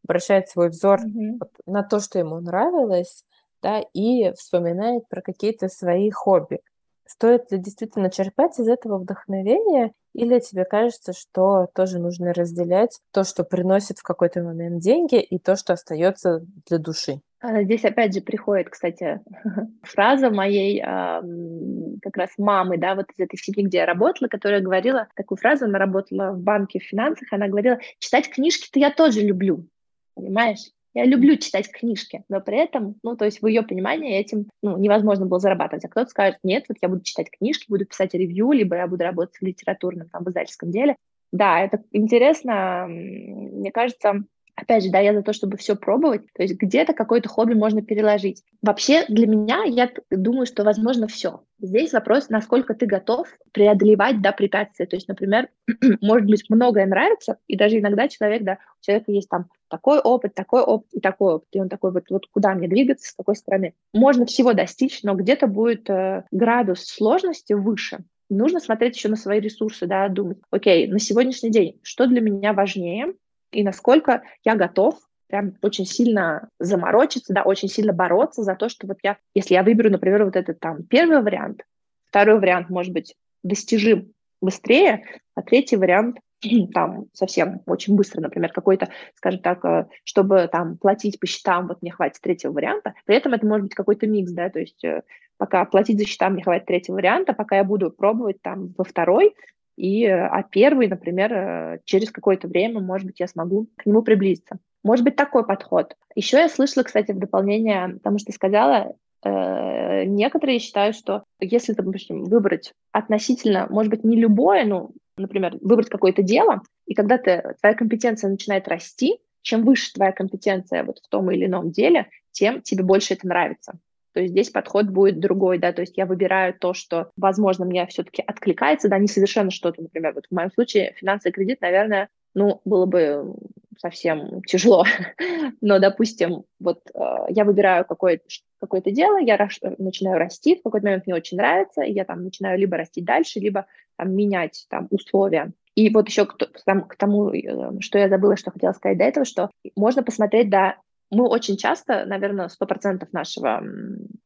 обращает 0.06 0.48
свой 0.48 0.70
взор 0.70 1.02
mm-hmm. 1.02 1.40
вот 1.42 1.52
на 1.66 1.84
то, 1.84 2.00
что 2.00 2.18
ему 2.18 2.40
нравилось, 2.40 3.26
да, 3.62 3.82
и 3.94 4.32
вспоминает 4.36 5.10
про 5.10 5.22
какие-то 5.22 5.68
свои 5.68 6.10
хобби. 6.12 6.62
Стоит 7.08 7.52
ли 7.52 7.58
действительно 7.60 8.10
черпать 8.10 8.60
из 8.60 8.68
этого 8.68 8.98
вдохновения, 8.98 9.92
или 10.14 10.40
тебе 10.40 10.66
кажется, 10.66 11.14
что 11.14 11.68
тоже 11.76 12.00
нужно 12.00 12.34
разделять 12.34 13.00
то, 13.12 13.24
что 13.24 13.44
приносит 13.44 14.00
в 14.00 14.04
какой-то 14.04 14.42
момент 14.42 14.82
деньги, 14.82 15.22
и 15.22 15.38
то, 15.38 15.56
что 15.56 15.74
остается 15.74 16.42
для 16.68 16.78
души? 16.80 17.22
А, 17.42 17.62
здесь 17.64 17.86
опять 17.86 18.14
же 18.14 18.22
приходит, 18.22 18.70
кстати, 18.70 19.22
фраза 19.84 20.32
моей 20.32 20.82
как 20.82 22.18
раз 22.18 22.32
мамы, 22.38 22.78
да, 22.78 22.96
вот 22.96 23.06
из 23.16 23.24
этой 23.24 23.38
семьи, 23.38 23.64
где 23.64 23.80
я 23.80 23.86
работала, 23.86 24.28
которая 24.28 24.62
говорила 24.62 25.08
такую 25.16 25.38
фразу, 25.38 25.66
она 25.66 25.78
работала 25.78 26.32
в 26.32 26.40
банке, 26.40 26.80
в 26.80 26.84
финансах, 26.84 27.28
она 27.32 27.48
говорила, 27.48 27.78
читать 28.00 28.30
книжки-то 28.30 28.80
я 28.80 28.90
тоже 28.90 29.22
люблю, 29.22 29.68
понимаешь? 30.16 30.72
Я 30.96 31.04
люблю 31.04 31.36
читать 31.36 31.70
книжки, 31.70 32.24
но 32.30 32.40
при 32.40 32.58
этом, 32.58 32.96
ну, 33.04 33.18
то 33.18 33.26
есть 33.26 33.42
в 33.42 33.48
ее 33.48 33.64
понимании 33.64 34.18
этим 34.18 34.48
ну, 34.62 34.78
невозможно 34.78 35.26
было 35.26 35.42
зарабатывать. 35.42 35.84
А 35.84 35.90
кто-то 35.90 36.10
скажет, 36.10 36.40
нет, 36.42 36.66
вот 36.70 36.78
я 36.82 36.88
буду 36.88 37.02
читать 37.02 37.30
книжки, 37.30 37.66
буду 37.68 37.86
писать 37.86 38.14
ревью, 38.14 38.54
либо 38.54 38.78
я 38.78 38.88
буду 38.88 39.04
работать 39.04 39.36
в 39.36 39.46
литературном, 39.46 40.08
там, 40.08 40.24
в 40.24 40.30
издательском 40.30 40.72
деле. 40.72 40.96
Да, 41.34 41.60
это 41.60 41.84
интересно. 41.92 42.86
Мне 42.88 43.74
кажется, 43.74 44.24
Опять 44.56 44.86
же, 44.86 44.90
да, 44.90 45.00
я 45.00 45.14
за 45.14 45.22
то, 45.22 45.34
чтобы 45.34 45.58
все 45.58 45.76
пробовать. 45.76 46.22
То 46.34 46.44
есть 46.44 46.56
где-то 46.56 46.94
какое-то 46.94 47.28
хобби 47.28 47.54
можно 47.54 47.82
переложить. 47.82 48.44
Вообще 48.62 49.06
для 49.10 49.28
меня, 49.28 49.64
я 49.66 49.92
думаю, 50.10 50.46
что 50.46 50.64
возможно 50.64 51.08
все. 51.08 51.42
Здесь 51.60 51.92
вопрос, 51.92 52.30
насколько 52.30 52.74
ты 52.74 52.86
готов 52.86 53.28
преодолевать 53.52 54.22
да, 54.22 54.32
препятствия. 54.32 54.86
То 54.86 54.96
есть, 54.96 55.10
например, 55.10 55.50
может 56.02 56.30
быть, 56.30 56.46
многое 56.50 56.86
нравится, 56.86 57.38
и 57.48 57.58
даже 57.58 57.80
иногда 57.80 58.08
человек, 58.08 58.44
да, 58.44 58.58
у 58.82 58.86
человека 58.86 59.12
есть 59.12 59.30
там 59.30 59.50
такой 59.68 60.00
опыт, 60.00 60.34
такой 60.34 60.62
опыт 60.62 60.88
и 60.94 61.02
такой 61.02 61.34
опыт. 61.34 61.50
И 61.52 61.60
он 61.60 61.68
такой, 61.68 61.92
вот, 61.92 62.06
вот 62.10 62.28
куда 62.28 62.54
мне 62.54 62.70
двигаться, 62.70 63.10
с 63.10 63.14
какой 63.14 63.36
стороны. 63.36 63.74
Можно 63.94 64.26
всего 64.26 64.54
достичь, 64.54 65.04
но 65.04 65.16
где-то 65.16 65.48
будет 65.48 65.90
э, 65.90 66.24
градус 66.32 66.86
сложности 66.86 67.54
выше. 67.54 68.06
Нужно 68.30 68.60
смотреть 68.60 68.96
еще 68.96 69.10
на 69.10 69.18
свои 69.18 69.40
ресурсы, 69.40 69.86
да, 69.86 70.08
думать, 70.08 70.38
окей, 70.50 70.88
на 70.88 71.00
сегодняшний 71.00 71.52
день, 71.52 71.80
что 71.84 72.08
для 72.08 72.22
меня 72.22 72.54
важнее, 72.54 73.14
и 73.52 73.64
насколько 73.64 74.24
я 74.44 74.56
готов 74.56 74.96
прям 75.28 75.54
очень 75.62 75.86
сильно 75.86 76.50
заморочиться, 76.60 77.34
да, 77.34 77.44
очень 77.44 77.68
сильно 77.68 77.94
бороться 77.94 78.44
за 78.44 78.56
то, 78.56 78.70
что 78.70 78.88
вот 78.88 78.98
я, 79.04 79.18
если 79.34 79.54
я 79.54 79.64
выберу, 79.64 79.90
например, 79.90 80.26
вот 80.26 80.36
этот 80.36 80.60
там 80.60 80.84
первый 80.84 81.22
вариант, 81.22 81.64
второй 82.08 82.40
вариант 82.40 82.70
может 82.70 82.94
быть 82.94 83.16
достижим 83.44 84.14
быстрее, 84.42 85.04
а 85.36 85.42
третий 85.42 85.78
вариант 85.78 86.18
там 86.74 87.06
совсем 87.14 87.62
очень 87.66 87.96
быстро, 87.96 88.22
например, 88.22 88.52
какой-то, 88.52 88.90
скажем 89.16 89.42
так, 89.42 89.64
э, 89.66 89.88
чтобы 90.04 90.48
там 90.52 90.78
платить 90.78 91.20
по 91.20 91.28
счетам, 91.28 91.68
вот 91.68 91.82
мне 91.82 91.92
хватит 91.92 92.22
третьего 92.22 92.52
варианта, 92.52 92.94
при 93.06 93.16
этом 93.16 93.34
это 93.34 93.46
может 93.46 93.64
быть 93.64 93.76
какой-то 93.76 94.08
микс, 94.08 94.32
да, 94.32 94.50
то 94.50 94.60
есть 94.60 94.84
э, 94.84 95.02
пока 95.38 95.66
платить 95.66 96.00
за 96.00 96.06
счета 96.06 96.30
мне 96.30 96.44
хватит 96.44 96.66
третьего 96.66 96.96
варианта, 96.96 97.34
пока 97.34 97.58
я 97.58 97.64
буду 97.64 97.92
пробовать 97.92 98.42
там 98.42 98.74
во 98.78 98.84
второй, 98.84 99.36
и, 99.78 100.06
а 100.06 100.44
первый, 100.44 100.88
например, 100.88 101.34
э, 101.34 101.80
через 101.86 102.12
какое-то 102.12 102.48
время, 102.48 102.80
может 102.80 103.08
быть, 103.08 103.20
я 103.20 103.28
смогу 103.28 103.68
к 103.76 103.86
нему 103.86 104.02
приблизиться. 104.02 104.58
Может 104.84 105.04
быть, 105.04 105.16
такой 105.16 105.46
подход. 105.46 105.96
Еще 106.16 106.38
я 106.38 106.50
слышала, 106.50 106.84
кстати, 106.84 107.12
в 107.12 107.20
дополнение 107.20 107.98
тому, 108.04 108.18
что 108.18 108.28
ты 108.28 108.34
сказала, 108.34 108.96
э, 109.24 110.06
некоторые 110.06 110.60
считают, 110.60 110.96
что 110.96 111.24
если, 111.40 111.74
допустим, 111.74 112.24
выбрать 112.24 112.74
относительно, 112.92 113.68
может 113.70 113.90
быть, 113.90 114.04
не 114.04 114.16
любое, 114.16 114.66
ну, 114.66 114.92
например, 115.18 115.58
выбрать 115.62 115.90
какое-то 115.90 116.24
дело, 116.24 116.62
и 116.86 116.94
когда 116.94 117.18
ты, 117.18 117.56
твоя 117.60 117.76
компетенция 117.76 118.30
начинает 118.30 118.68
расти, 118.68 119.20
чем 119.42 119.64
выше 119.64 119.94
твоя 119.94 120.12
компетенция 120.12 120.84
вот 120.84 121.00
в 121.00 121.08
том 121.10 121.30
или 121.32 121.46
ином 121.46 121.72
деле, 121.72 122.08
тем 122.32 122.62
тебе 122.62 122.84
больше 122.84 123.14
это 123.14 123.28
нравится 123.28 123.80
то 124.16 124.22
есть 124.22 124.32
здесь 124.32 124.50
подход 124.50 124.86
будет 124.86 125.20
другой, 125.20 125.58
да, 125.58 125.74
то 125.74 125.82
есть 125.82 125.98
я 125.98 126.06
выбираю 126.06 126.54
то, 126.58 126.74
что, 126.74 127.12
возможно, 127.18 127.66
мне 127.66 127.86
все-таки 127.88 128.24
откликается, 128.26 128.88
да, 128.88 128.98
не 128.98 129.10
совершенно 129.10 129.52
что-то, 129.52 129.82
например, 129.82 130.14
вот 130.14 130.28
в 130.32 130.34
моем 130.34 130.50
случае 130.54 130.94
финансовый 130.96 131.34
кредит, 131.34 131.60
наверное, 131.60 132.08
ну, 132.34 132.62
было 132.64 132.86
бы 132.86 133.36
совсем 133.78 134.42
тяжело. 134.44 134.86
Но, 135.62 135.80
допустим, 135.80 136.46
вот 136.62 136.80
э, 136.94 137.00
я 137.28 137.44
выбираю 137.44 137.84
какое-то 137.84 138.24
какое 138.62 138.80
дело, 138.80 139.18
я 139.18 139.36
раш, 139.36 139.60
начинаю 139.80 140.18
расти, 140.18 140.56
в 140.56 140.64
какой-то 140.64 140.86
момент 140.86 141.06
мне 141.08 141.16
очень 141.16 141.36
нравится, 141.36 141.82
и 141.82 141.92
я 141.92 142.06
там 142.06 142.24
начинаю 142.24 142.58
либо 142.58 142.78
расти 142.78 143.02
дальше, 143.02 143.42
либо 143.42 143.66
там, 143.98 144.16
менять 144.16 144.66
там 144.70 144.88
условия. 144.92 145.52
И 145.76 145.90
вот 145.90 146.08
еще 146.08 146.26
к, 146.26 146.38
к 146.38 146.96
тому, 146.96 147.32
э, 147.32 147.82
что 147.82 148.00
я 148.00 148.08
забыла, 148.08 148.38
что 148.38 148.52
хотела 148.52 148.72
сказать 148.72 148.98
до 148.98 149.04
этого, 149.04 149.26
что 149.26 149.50
можно 149.76 150.04
посмотреть, 150.04 150.50
да, 150.50 150.78
мы 151.12 151.28
очень 151.28 151.58
часто, 151.58 152.06
наверное, 152.06 152.50
сто 152.50 152.66
процентов 152.66 153.14
нашего 153.14 153.64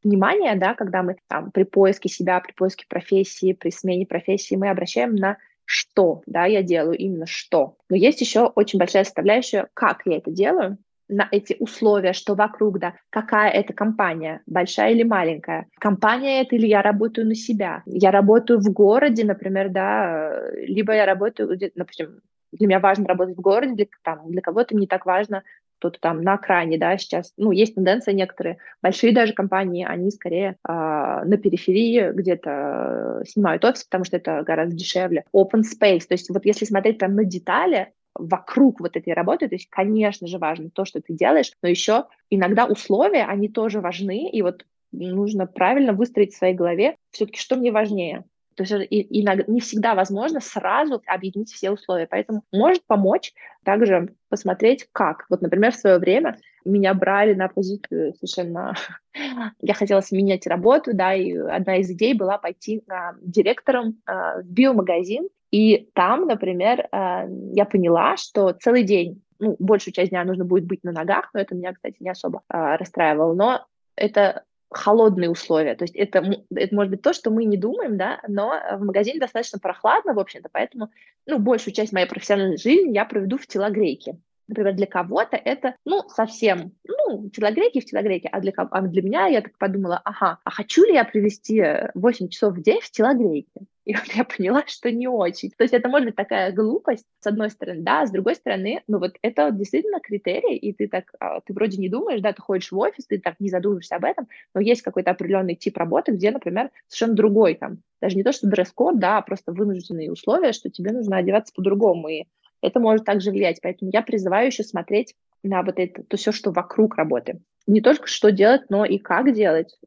внимания, 0.02 0.54
да, 0.56 0.74
когда 0.74 1.02
мы 1.02 1.16
там 1.28 1.50
при 1.50 1.64
поиске 1.64 2.08
себя, 2.08 2.40
при 2.40 2.52
поиске 2.52 2.86
профессии, 2.88 3.52
при 3.52 3.70
смене 3.70 4.06
профессии, 4.06 4.54
мы 4.54 4.70
обращаем 4.70 5.14
на 5.14 5.36
что, 5.64 6.22
да, 6.26 6.46
я 6.46 6.62
делаю 6.62 6.96
именно 6.96 7.26
что. 7.26 7.76
Но 7.88 7.96
есть 7.96 8.20
еще 8.20 8.46
очень 8.46 8.78
большая 8.78 9.04
составляющая, 9.04 9.68
как 9.74 10.02
я 10.04 10.16
это 10.16 10.30
делаю, 10.30 10.78
на 11.10 11.28
эти 11.30 11.56
условия, 11.58 12.12
что 12.12 12.34
вокруг, 12.34 12.78
да, 12.78 12.94
какая 13.10 13.50
это 13.50 13.72
компания, 13.72 14.42
большая 14.46 14.92
или 14.92 15.02
маленькая. 15.02 15.66
Компания 15.78 16.40
это 16.42 16.56
или 16.56 16.66
я 16.66 16.82
работаю 16.82 17.26
на 17.26 17.34
себя. 17.34 17.82
Я 17.86 18.10
работаю 18.10 18.60
в 18.60 18.72
городе, 18.72 19.24
например, 19.24 19.70
да, 19.70 20.50
либо 20.54 20.92
я 20.92 21.06
работаю, 21.06 21.58
допустим, 21.74 22.20
для 22.52 22.66
меня 22.66 22.80
важно 22.80 23.06
работать 23.06 23.36
в 23.36 23.40
городе, 23.40 23.74
для, 23.74 23.86
там, 24.02 24.30
для 24.30 24.40
кого-то 24.40 24.74
не 24.76 24.86
так 24.86 25.06
важно 25.06 25.42
кто-то 25.80 25.98
там 25.98 26.20
на 26.20 26.34
окраине, 26.34 26.76
да, 26.78 26.96
сейчас, 26.98 27.32
ну, 27.38 27.50
есть 27.52 27.74
тенденция 27.74 28.12
некоторые, 28.12 28.58
большие 28.82 29.14
даже 29.14 29.32
компании, 29.32 29.86
они 29.88 30.10
скорее 30.10 30.56
э, 30.68 30.72
на 30.72 31.36
периферии 31.38 32.12
где-то 32.12 33.22
снимают 33.26 33.64
офис, 33.64 33.84
потому 33.84 34.04
что 34.04 34.18
это 34.18 34.42
гораздо 34.42 34.76
дешевле. 34.76 35.24
Open 35.34 35.62
space, 35.62 36.06
то 36.06 36.12
есть 36.12 36.28
вот 36.28 36.44
если 36.44 36.66
смотреть 36.66 36.98
прям 36.98 37.14
на 37.14 37.24
детали, 37.24 37.92
вокруг 38.14 38.80
вот 38.80 38.96
этой 38.96 39.14
работы, 39.14 39.48
то 39.48 39.54
есть, 39.54 39.70
конечно 39.70 40.26
же, 40.26 40.38
важно 40.38 40.68
то, 40.68 40.84
что 40.84 41.00
ты 41.00 41.14
делаешь, 41.14 41.52
но 41.62 41.68
еще 41.68 42.06
иногда 42.28 42.66
условия, 42.66 43.24
они 43.24 43.48
тоже 43.48 43.80
важны, 43.80 44.28
и 44.28 44.42
вот 44.42 44.66
нужно 44.92 45.46
правильно 45.46 45.92
выстроить 45.92 46.34
в 46.34 46.36
своей 46.36 46.54
голове 46.54 46.96
все-таки, 47.10 47.38
что 47.38 47.56
мне 47.56 47.70
важнее. 47.70 48.24
То 48.60 48.64
есть 48.64 48.88
иногда, 48.90 49.44
не 49.46 49.60
всегда 49.60 49.94
возможно 49.94 50.40
сразу 50.40 51.02
объединить 51.06 51.50
все 51.50 51.70
условия. 51.70 52.06
Поэтому 52.06 52.42
может 52.52 52.84
помочь 52.84 53.32
также 53.64 54.14
посмотреть, 54.28 54.86
как. 54.92 55.24
Вот, 55.30 55.40
например, 55.40 55.72
в 55.72 55.76
свое 55.76 55.96
время 55.96 56.38
меня 56.66 56.92
брали 56.92 57.32
на 57.32 57.48
позицию 57.48 58.12
совершенно... 58.14 58.74
Я 59.62 59.72
хотела 59.72 60.02
сменять 60.02 60.46
работу, 60.46 60.90
да, 60.92 61.14
и 61.14 61.34
одна 61.34 61.76
из 61.76 61.90
идей 61.90 62.12
была 62.12 62.36
пойти 62.36 62.82
а, 62.90 63.14
директором 63.22 63.98
а, 64.04 64.42
в 64.42 64.44
биомагазин, 64.44 65.28
и 65.50 65.88
там, 65.94 66.26
например, 66.26 66.86
а, 66.92 67.24
я 67.52 67.64
поняла, 67.64 68.18
что 68.18 68.52
целый 68.52 68.82
день 68.82 69.22
ну, 69.38 69.56
большую 69.58 69.94
часть 69.94 70.10
дня 70.10 70.22
нужно 70.24 70.44
будет 70.44 70.66
быть 70.66 70.84
на 70.84 70.92
ногах, 70.92 71.30
но 71.32 71.40
это 71.40 71.54
меня, 71.54 71.72
кстати, 71.72 71.96
не 71.98 72.10
особо 72.10 72.42
а, 72.48 72.76
расстраивало. 72.76 73.32
Но 73.32 73.66
это 73.96 74.44
холодные 74.70 75.30
условия. 75.30 75.74
То 75.74 75.84
есть 75.84 75.96
это, 75.96 76.24
это 76.54 76.74
может 76.74 76.90
быть 76.90 77.02
то, 77.02 77.12
что 77.12 77.30
мы 77.30 77.44
не 77.44 77.56
думаем, 77.56 77.96
да, 77.96 78.20
но 78.28 78.54
в 78.78 78.84
магазине 78.84 79.18
достаточно 79.18 79.58
прохладно, 79.58 80.14
в 80.14 80.18
общем-то, 80.18 80.48
поэтому, 80.50 80.90
ну, 81.26 81.38
большую 81.38 81.74
часть 81.74 81.92
моей 81.92 82.06
профессиональной 82.06 82.56
жизни 82.56 82.92
я 82.92 83.04
проведу 83.04 83.36
в 83.36 83.46
телогрейке. 83.46 84.16
Например, 84.50 84.74
для 84.74 84.86
кого-то 84.86 85.36
это, 85.36 85.76
ну, 85.84 86.02
совсем, 86.08 86.72
ну, 86.84 87.30
телогрейки 87.30 87.80
в 87.80 87.84
телогрейке, 87.84 88.28
а 88.32 88.40
для, 88.40 88.52
а 88.56 88.80
для 88.82 89.00
меня 89.00 89.26
я 89.28 89.42
так 89.42 89.56
подумала, 89.58 90.00
ага, 90.04 90.38
а 90.42 90.50
хочу 90.50 90.84
ли 90.84 90.94
я 90.94 91.04
провести 91.04 91.62
8 91.94 92.28
часов 92.28 92.54
в 92.54 92.62
день 92.62 92.80
в 92.80 92.90
телогрейке? 92.90 93.60
И 93.84 93.94
вот 93.94 94.06
я 94.14 94.24
поняла, 94.24 94.64
что 94.66 94.90
не 94.90 95.06
очень. 95.06 95.50
То 95.50 95.62
есть 95.62 95.72
это 95.72 95.88
может 95.88 96.06
быть 96.06 96.16
такая 96.16 96.52
глупость, 96.52 97.06
с 97.20 97.26
одной 97.28 97.50
стороны, 97.50 97.82
да, 97.82 98.02
а 98.02 98.06
с 98.06 98.10
другой 98.10 98.34
стороны, 98.34 98.82
ну 98.88 98.98
вот 98.98 99.14
это 99.22 99.52
действительно 99.52 100.00
критерий, 100.00 100.56
и 100.56 100.72
ты 100.72 100.88
так, 100.88 101.12
а, 101.20 101.40
ты 101.40 101.52
вроде 101.52 101.78
не 101.78 101.88
думаешь, 101.88 102.20
да, 102.20 102.32
ты 102.32 102.42
ходишь 102.42 102.72
в 102.72 102.78
офис, 102.78 103.06
ты 103.06 103.20
так 103.20 103.36
не 103.38 103.50
задумываешься 103.50 103.96
об 103.96 104.04
этом, 104.04 104.28
но 104.52 104.60
есть 104.60 104.82
какой-то 104.82 105.12
определенный 105.12 105.54
тип 105.54 105.76
работы, 105.76 106.12
где, 106.12 106.32
например, 106.32 106.70
совершенно 106.88 107.14
другой 107.14 107.54
там, 107.54 107.78
даже 108.00 108.16
не 108.16 108.24
то, 108.24 108.32
что 108.32 108.48
дресс-код, 108.48 108.98
да, 108.98 109.18
а 109.18 109.22
просто 109.22 109.52
вынужденные 109.52 110.10
условия, 110.10 110.52
что 110.52 110.70
тебе 110.70 110.90
нужно 110.90 111.16
одеваться 111.16 111.54
по-другому, 111.54 112.08
и 112.08 112.24
это 112.62 112.80
может 112.80 113.04
также 113.04 113.30
влиять. 113.30 113.60
Поэтому 113.62 113.90
я 113.92 114.02
призываю 114.02 114.46
еще 114.46 114.64
смотреть 114.64 115.14
на 115.42 115.62
вот 115.62 115.78
это, 115.78 116.02
то 116.02 116.16
все, 116.16 116.32
что 116.32 116.50
вокруг 116.52 116.96
работы. 116.96 117.40
Не 117.66 117.80
только 117.80 118.06
что 118.06 118.30
делать, 118.30 118.62
но 118.68 118.84
и 118.84 118.98
как 118.98 119.32
делать. 119.32 119.78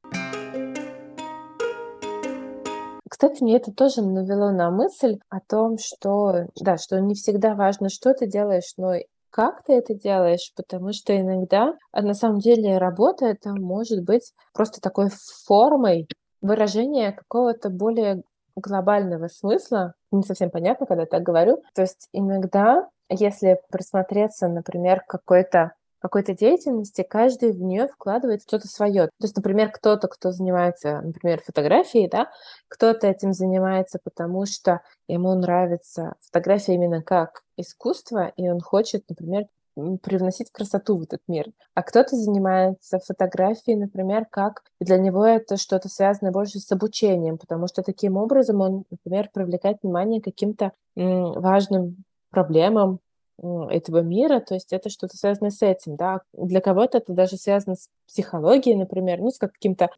Кстати, 3.09 3.43
мне 3.43 3.57
это 3.57 3.71
тоже 3.71 4.01
навело 4.01 4.51
на 4.51 4.71
мысль 4.71 5.17
о 5.29 5.39
том, 5.39 5.77
что, 5.77 6.47
да, 6.59 6.77
что 6.77 6.99
не 6.99 7.13
всегда 7.13 7.55
важно, 7.55 7.89
что 7.89 8.13
ты 8.13 8.27
делаешь, 8.27 8.73
но 8.77 8.95
как 9.29 9.63
ты 9.63 9.73
это 9.73 9.93
делаешь, 9.95 10.51
потому 10.55 10.93
что 10.93 11.19
иногда, 11.19 11.73
а 11.91 12.01
на 12.01 12.13
самом 12.13 12.39
деле, 12.39 12.77
работа 12.77 13.25
это 13.25 13.51
может 13.53 14.03
быть 14.03 14.33
просто 14.53 14.81
такой 14.81 15.09
формой 15.45 16.07
выражения 16.41 17.11
какого-то 17.11 17.69
более 17.69 18.23
глобального 18.55 19.27
смысла. 19.27 19.93
Не 20.13 20.21
совсем 20.21 20.51
понятно, 20.51 20.85
когда 20.85 21.01
я 21.03 21.07
так 21.07 21.23
говорю. 21.23 21.63
То 21.73 21.81
есть 21.81 22.07
иногда, 22.13 22.87
если 23.09 23.59
присмотреться, 23.71 24.47
например, 24.47 25.01
к 25.01 25.07
какой-то 25.07 25.73
какой-то 25.99 26.33
деятельности, 26.33 27.01
каждый 27.01 27.53
в 27.53 27.61
нее 27.61 27.87
вкладывает 27.87 28.41
что-то 28.41 28.67
свое. 28.67 29.05
То 29.05 29.21
есть, 29.21 29.37
например, 29.37 29.71
кто-то, 29.71 30.09
кто 30.09 30.33
занимается, 30.33 30.99
например, 30.99 31.41
фотографией, 31.41 32.09
да, 32.09 32.29
кто-то 32.67 33.07
этим 33.07 33.31
занимается, 33.31 33.99
потому 34.03 34.45
что 34.45 34.81
ему 35.07 35.33
нравится 35.33 36.15
фотография 36.19 36.75
именно 36.75 37.01
как 37.01 37.43
искусство, 37.55 38.33
и 38.35 38.49
он 38.49 38.59
хочет, 38.59 39.05
например, 39.07 39.45
привносить 39.75 40.51
красоту 40.51 40.97
в 40.97 41.03
этот 41.03 41.21
мир. 41.27 41.51
А 41.73 41.83
кто-то 41.83 42.15
занимается 42.15 42.99
фотографией, 42.99 43.75
например, 43.75 44.25
как 44.29 44.63
для 44.79 44.97
него 44.97 45.25
это 45.25 45.57
что-то 45.57 45.89
связанное 45.89 46.31
больше 46.31 46.59
с 46.59 46.71
обучением, 46.71 47.37
потому 47.37 47.67
что 47.67 47.81
таким 47.81 48.17
образом 48.17 48.61
он, 48.61 48.83
например, 48.91 49.29
привлекает 49.33 49.77
внимание 49.81 50.21
к 50.21 50.25
каким-то 50.25 50.71
важным 50.95 52.03
проблемам 52.29 52.99
этого 53.41 54.01
мира, 54.01 54.39
то 54.39 54.53
есть 54.53 54.71
это 54.73 54.89
что-то 54.89 55.17
связано 55.17 55.49
с 55.49 55.63
этим, 55.63 55.95
да. 55.95 56.21
Для 56.33 56.61
кого-то 56.61 56.99
это 56.99 57.13
даже 57.13 57.37
связано 57.37 57.75
с 57.75 57.89
психологией, 58.07 58.77
например, 58.77 59.19
ну, 59.21 59.31
с 59.31 59.39
каким-то 59.39 59.89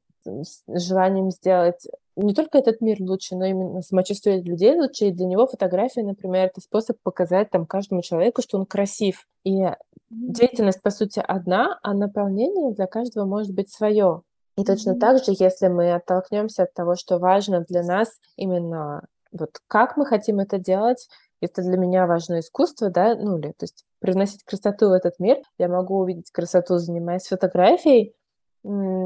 желанием 0.68 1.32
сделать 1.32 1.88
не 2.16 2.34
только 2.34 2.58
этот 2.58 2.82
мир 2.82 2.98
лучше, 3.02 3.36
но 3.36 3.46
именно 3.46 3.82
самочувствие 3.82 4.42
людей 4.42 4.76
лучше. 4.76 5.06
И 5.06 5.12
для 5.12 5.26
него 5.26 5.48
фотография, 5.48 6.04
например, 6.04 6.48
это 6.48 6.62
способ 6.62 6.98
показать 7.04 7.50
там 7.50 7.66
каждому 7.66 8.02
человеку, 8.02 8.42
что 8.42 8.58
он 8.58 8.66
красив. 8.66 9.28
И 9.44 9.66
деятельность, 10.10 10.82
по 10.82 10.92
сути, 10.92 11.24
одна, 11.26 11.78
а 11.84 11.94
наполнение 11.94 12.74
для 12.74 12.88
каждого 12.88 13.26
может 13.26 13.54
быть 13.54 13.72
свое. 13.72 14.22
И 14.58 14.64
точно 14.64 14.98
так 14.98 15.24
же, 15.24 15.34
если 15.38 15.68
мы 15.68 15.94
оттолкнемся 15.94 16.64
от 16.64 16.74
того, 16.74 16.96
что 16.96 17.18
важно 17.18 17.62
для 17.62 17.84
нас 17.84 18.20
именно 18.38 19.02
вот 19.34 19.60
как 19.68 19.98
мы 19.98 20.06
хотим 20.06 20.40
это 20.40 20.58
делать, 20.58 21.10
если 21.42 21.62
для 21.62 21.78
меня 21.78 22.08
важно 22.08 22.40
искусство, 22.40 22.90
да, 22.90 23.16
ну 23.16 23.38
или, 23.38 23.50
то 23.50 23.64
есть 23.64 23.84
привносить 24.00 24.44
красоту 24.44 24.90
в 24.90 24.94
этот 24.94 25.20
мир, 25.20 25.40
я 25.58 25.68
могу 25.68 26.00
увидеть 26.00 26.32
красоту, 26.32 26.78
занимаясь 26.78 27.28
фотографией, 27.28 28.14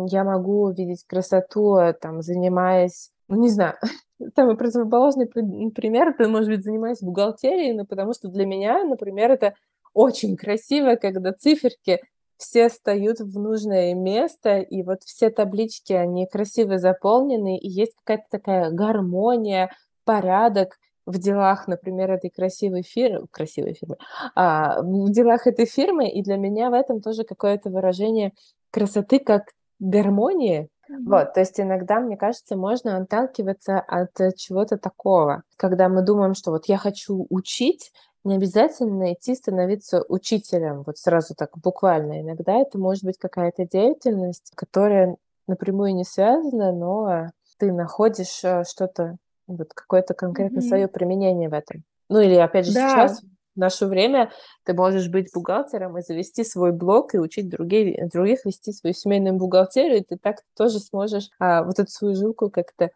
я 0.08 0.24
могу 0.24 0.64
увидеть 0.64 1.04
красоту, 1.06 1.78
э, 1.78 1.94
там, 1.94 2.22
занимаясь, 2.22 3.12
ну, 3.28 3.42
не 3.42 3.50
знаю, 3.50 3.76
самый 4.36 4.56
противоположный 4.56 5.28
пример, 5.28 6.10
это, 6.10 6.30
может 6.30 6.50
быть, 6.50 6.64
занимаясь 6.64 7.02
бухгалтерией, 7.02 7.74
но 7.74 7.86
потому 7.86 8.14
что 8.14 8.30
для 8.30 8.46
меня, 8.46 8.84
например, 8.84 9.32
это 9.32 9.54
очень 9.94 10.38
красиво, 10.38 10.96
когда 10.96 11.34
циферки 11.34 12.00
все 12.38 12.70
встают 12.70 13.20
в 13.20 13.38
нужное 13.38 13.94
место, 13.94 14.60
и 14.60 14.82
вот 14.82 15.04
все 15.04 15.30
таблички, 15.30 15.92
они 15.92 16.26
красиво 16.26 16.78
заполнены, 16.78 17.58
и 17.58 17.68
есть 17.68 17.94
какая-то 18.04 18.26
такая 18.30 18.72
гармония, 18.72 19.72
порядок 20.06 20.78
в 21.06 21.18
делах, 21.18 21.68
например, 21.68 22.12
этой 22.12 22.30
красивой 22.30 22.84
фирмы, 22.84 23.28
красивой 23.30 23.74
фирмы, 23.74 23.98
а, 24.36 24.82
в 24.82 25.12
делах 25.12 25.48
этой 25.48 25.66
фирмы, 25.66 26.08
и 26.08 26.22
для 26.22 26.38
меня 26.38 26.70
в 26.70 26.74
этом 26.74 27.02
тоже 27.02 27.26
какое-то 27.26 27.70
выражение 27.70 28.32
красоты 28.72 29.20
как 29.20 29.52
гармонии. 29.80 30.70
Mm-hmm. 30.90 31.04
Вот, 31.06 31.34
то 31.34 31.40
есть 31.40 31.60
иногда, 31.60 32.00
мне 32.00 32.18
кажется, 32.18 32.56
можно 32.56 32.98
отталкиваться 32.98 33.80
от 33.80 34.12
чего-то 34.36 34.78
такого, 34.78 35.44
когда 35.56 35.88
мы 35.88 36.02
думаем, 36.02 36.34
что 36.34 36.52
вот 36.52 36.66
я 36.66 36.78
хочу 36.78 37.28
учить, 37.30 37.92
не 38.24 38.36
обязательно 38.36 39.14
идти 39.14 39.36
становиться 39.36 40.04
учителем, 40.10 40.84
вот 40.86 40.98
сразу 40.98 41.36
так 41.36 41.52
буквально. 41.58 42.22
Иногда 42.22 42.54
это 42.58 42.78
может 42.78 43.04
быть 43.04 43.18
какая-то 43.18 43.66
деятельность, 43.66 44.52
которая 44.56 45.16
напрямую 45.48 45.96
не 45.96 46.04
связана, 46.04 46.72
но 46.72 47.28
ты 47.58 47.72
находишь 47.72 48.44
э, 48.44 48.64
что-то, 48.68 49.18
вот 49.48 49.74
какое-то 49.74 50.14
конкретно 50.14 50.60
mm-hmm. 50.60 50.68
свое 50.68 50.88
применение 50.88 51.50
в 51.50 51.54
этом. 51.54 51.84
Ну 52.10 52.20
или 52.20 52.36
опять 52.36 52.66
же 52.66 52.74
да. 52.74 52.90
сейчас 52.90 53.22
в 53.56 53.60
наше 53.60 53.86
время 53.86 54.32
ты 54.64 54.74
можешь 54.74 55.10
быть 55.10 55.30
бухгалтером 55.34 55.98
и 55.98 56.02
завести 56.02 56.44
свой 56.44 56.72
блог 56.72 57.14
и 57.14 57.20
учить 57.20 57.50
другие, 57.50 58.08
других 58.12 58.46
вести 58.46 58.72
свою 58.72 58.94
семейную 58.94 59.36
бухгалтерию, 59.36 60.00
и 60.00 60.04
ты 60.04 60.18
так 60.18 60.38
тоже 60.56 60.80
сможешь 60.80 61.30
а, 61.40 61.64
вот 61.64 61.80
эту 61.80 61.92
свою 61.92 62.16
жилку 62.16 62.50
как-то 62.50 62.92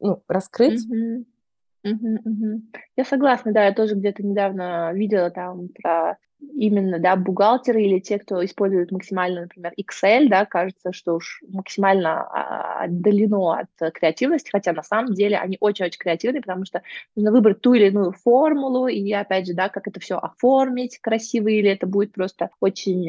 ну, 0.00 0.22
раскрыть. 0.28 0.84
Mm-hmm. 0.86 1.24
Uh-huh, 1.84 2.16
uh-huh. 2.24 2.60
Я 2.96 3.04
согласна, 3.04 3.52
да, 3.52 3.64
я 3.66 3.72
тоже 3.74 3.94
где-то 3.96 4.22
недавно 4.22 4.92
видела 4.94 5.30
там 5.30 5.68
про 5.82 6.16
именно, 6.54 6.98
да, 6.98 7.14
бухгалтеры 7.16 7.82
или 7.82 8.00
те, 8.00 8.18
кто 8.18 8.44
использует 8.44 8.90
максимально, 8.90 9.42
например, 9.42 9.72
Excel, 9.80 10.28
да, 10.28 10.44
кажется, 10.44 10.92
что 10.92 11.14
уж 11.14 11.40
максимально 11.48 12.22
а, 12.22 12.84
отдалено 12.84 13.52
от 13.60 13.92
креативности, 13.92 14.50
хотя 14.50 14.72
на 14.72 14.82
самом 14.82 15.14
деле 15.14 15.36
они 15.38 15.56
очень-очень 15.60 15.98
креативные, 15.98 16.40
потому 16.42 16.64
что 16.64 16.82
нужно 17.14 17.30
выбрать 17.32 17.60
ту 17.60 17.74
или 17.74 17.86
иную 17.88 18.12
формулу, 18.12 18.88
и 18.88 19.12
опять 19.12 19.46
же, 19.46 19.54
да, 19.54 19.68
как 19.68 19.86
это 19.86 20.00
все 20.00 20.16
оформить 20.18 20.98
красиво, 21.00 21.46
или 21.48 21.70
это 21.70 21.86
будет 21.86 22.12
просто 22.12 22.50
очень 22.60 23.08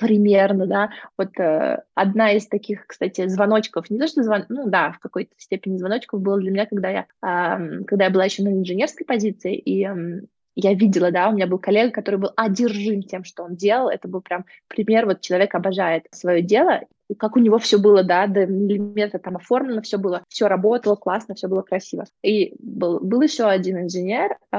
примерно, 0.00 0.66
да, 0.66 0.90
вот 1.18 1.38
э, 1.38 1.82
одна 1.94 2.32
из 2.32 2.46
таких, 2.46 2.86
кстати, 2.86 3.28
звоночков, 3.28 3.90
не 3.90 3.98
то 3.98 4.08
что 4.08 4.22
звон, 4.22 4.46
ну 4.48 4.68
да, 4.68 4.92
в 4.92 4.98
какой-то 4.98 5.32
степени 5.36 5.76
звоночков 5.76 6.22
было 6.22 6.40
для 6.40 6.50
меня, 6.50 6.66
когда 6.66 6.88
я, 6.88 7.06
э, 7.22 7.84
когда 7.84 8.06
я 8.06 8.10
была 8.10 8.24
еще 8.24 8.42
на 8.42 8.48
инженерской 8.48 9.06
позиции, 9.06 9.54
и 9.54 9.86
э, 9.86 10.22
я 10.54 10.74
видела, 10.74 11.10
да, 11.10 11.28
у 11.28 11.32
меня 11.32 11.46
был 11.46 11.58
коллега, 11.58 11.92
который 11.92 12.16
был 12.16 12.32
одержим 12.36 13.02
тем, 13.02 13.24
что 13.24 13.44
он 13.44 13.56
делал. 13.56 13.88
Это 13.88 14.08
был 14.08 14.20
прям 14.20 14.44
пример, 14.68 15.06
вот 15.06 15.20
человек 15.20 15.54
обожает 15.54 16.06
свое 16.12 16.42
дело, 16.42 16.80
как 17.18 17.36
у 17.36 17.40
него 17.40 17.58
все 17.58 17.78
было, 17.78 18.02
да, 18.02 18.26
до 18.26 18.46
миллиметра 18.46 19.18
там 19.18 19.36
оформлено, 19.36 19.82
все 19.82 19.98
было, 19.98 20.22
все 20.28 20.48
работало 20.48 20.96
классно, 20.96 21.34
все 21.34 21.48
было 21.48 21.62
красиво. 21.62 22.04
И 22.22 22.54
был, 22.58 23.00
был 23.00 23.20
еще 23.22 23.44
один 23.44 23.80
инженер, 23.80 24.36
э, 24.52 24.56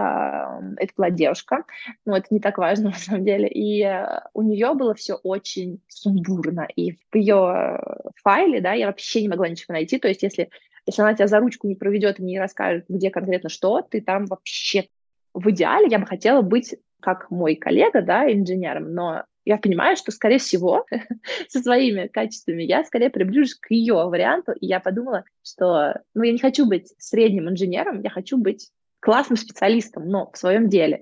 это 0.78 0.94
была 0.98 1.10
девушка, 1.10 1.64
но 2.06 2.18
это 2.18 2.28
не 2.30 2.40
так 2.40 2.58
важно 2.58 2.90
на 2.92 2.96
самом 2.96 3.26
деле, 3.26 3.48
и 3.48 3.84
э, 3.84 4.22
у 4.34 4.42
нее 4.42 4.74
было 4.74 4.94
все 4.94 5.16
очень 5.16 5.82
сумбурно, 5.88 6.68
и 6.76 6.94
в 7.12 7.16
ее 7.16 7.80
файле, 8.24 8.62
да, 8.62 8.74
я 8.74 8.88
вообще 8.88 9.22
не 9.22 9.30
могла 9.30 9.48
ничего 9.48 9.74
найти, 9.74 10.00
то 10.00 10.08
есть 10.08 10.24
если 10.24 10.50
если 10.88 11.04
она 11.04 11.14
тебя 11.14 11.28
за 11.28 11.40
ручку 11.40 11.68
не 11.68 11.76
проведет 11.76 12.20
и 12.20 12.24
не 12.24 12.40
расскажет, 12.40 12.86
где 12.90 13.12
конкретно 13.12 13.50
что, 13.50 13.84
ты 13.84 14.02
там 14.02 14.26
вообще 14.26 14.88
в 15.34 15.50
идеале 15.52 15.88
я 15.90 16.00
бы 16.00 16.06
хотела 16.06 16.42
быть 16.42 16.76
как 17.00 17.32
мой 17.32 17.56
коллега, 17.56 18.02
да, 18.02 18.32
инженером, 18.32 18.94
но 18.94 19.24
я 19.44 19.58
понимаю, 19.58 19.98
что, 19.98 20.12
скорее 20.12 20.38
всего, 20.38 20.86
со 21.48 21.62
своими 21.62 22.08
качествами 22.08 22.64
я 22.64 22.84
скорее 22.84 23.10
приближусь 23.10 23.56
к 23.56 23.72
ее 23.72 23.96
варианту, 23.96 24.52
и 24.52 24.68
я 24.68 24.80
подумала, 24.80 25.24
что, 25.44 26.02
ну, 26.14 26.24
я 26.24 26.32
не 26.32 26.40
хочу 26.40 26.68
быть 26.68 26.94
средним 27.00 27.50
инженером, 27.50 28.02
я 28.02 28.10
хочу 28.10 28.38
быть 28.38 28.70
классным 29.00 29.38
специалистом, 29.38 30.08
но 30.08 30.30
в 30.32 30.38
своем 30.38 30.70
деле. 30.70 31.02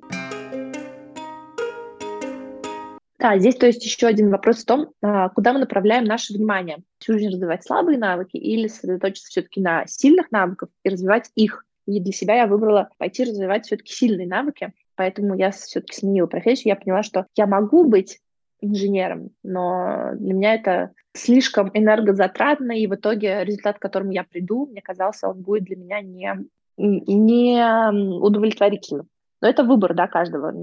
Да, 3.19 3.37
здесь 3.37 3.55
то 3.55 3.65
есть 3.65 3.83
еще 3.83 4.07
один 4.07 4.29
вопрос 4.29 4.63
в 4.63 4.65
том, 4.65 4.91
а, 5.01 5.27
куда 5.27 5.51
мы 5.51 5.59
направляем 5.59 6.05
наше 6.05 6.33
внимание. 6.33 6.77
Всю 6.99 7.13
жизнь 7.13 7.27
развивать 7.27 7.65
слабые 7.65 7.97
навыки 7.97 8.37
или 8.37 8.67
сосредоточиться 8.67 9.29
все-таки 9.29 9.59
на 9.59 9.85
сильных 9.87 10.31
навыках 10.31 10.69
и 10.85 10.89
развивать 10.89 11.29
их. 11.35 11.65
И 11.89 11.99
для 11.99 12.13
себя 12.13 12.35
я 12.35 12.45
выбрала 12.45 12.89
пойти 12.99 13.23
развивать 13.23 13.65
все-таки 13.65 13.91
сильные 13.91 14.27
навыки, 14.27 14.73
поэтому 14.95 15.35
я 15.35 15.49
все-таки 15.49 15.97
сменила 15.97 16.27
профессию. 16.27 16.69
Я 16.69 16.75
поняла, 16.75 17.01
что 17.01 17.25
я 17.35 17.47
могу 17.47 17.83
быть 17.83 18.19
инженером, 18.61 19.31
но 19.41 20.11
для 20.13 20.33
меня 20.35 20.53
это 20.53 20.91
слишком 21.13 21.71
энергозатратно, 21.73 22.73
и 22.73 22.85
в 22.85 22.93
итоге 22.93 23.43
результат, 23.43 23.79
к 23.79 23.81
которому 23.81 24.11
я 24.11 24.23
приду, 24.23 24.67
мне 24.67 24.81
казался, 24.81 25.29
он 25.29 25.41
будет 25.41 25.63
для 25.63 25.77
меня 25.77 26.01
не, 26.01 26.31
не 26.77 28.19
удовлетворительным. 28.19 29.07
Но 29.41 29.47
это 29.47 29.63
выбор, 29.63 29.95
да, 29.95 30.07
каждого. 30.07 30.53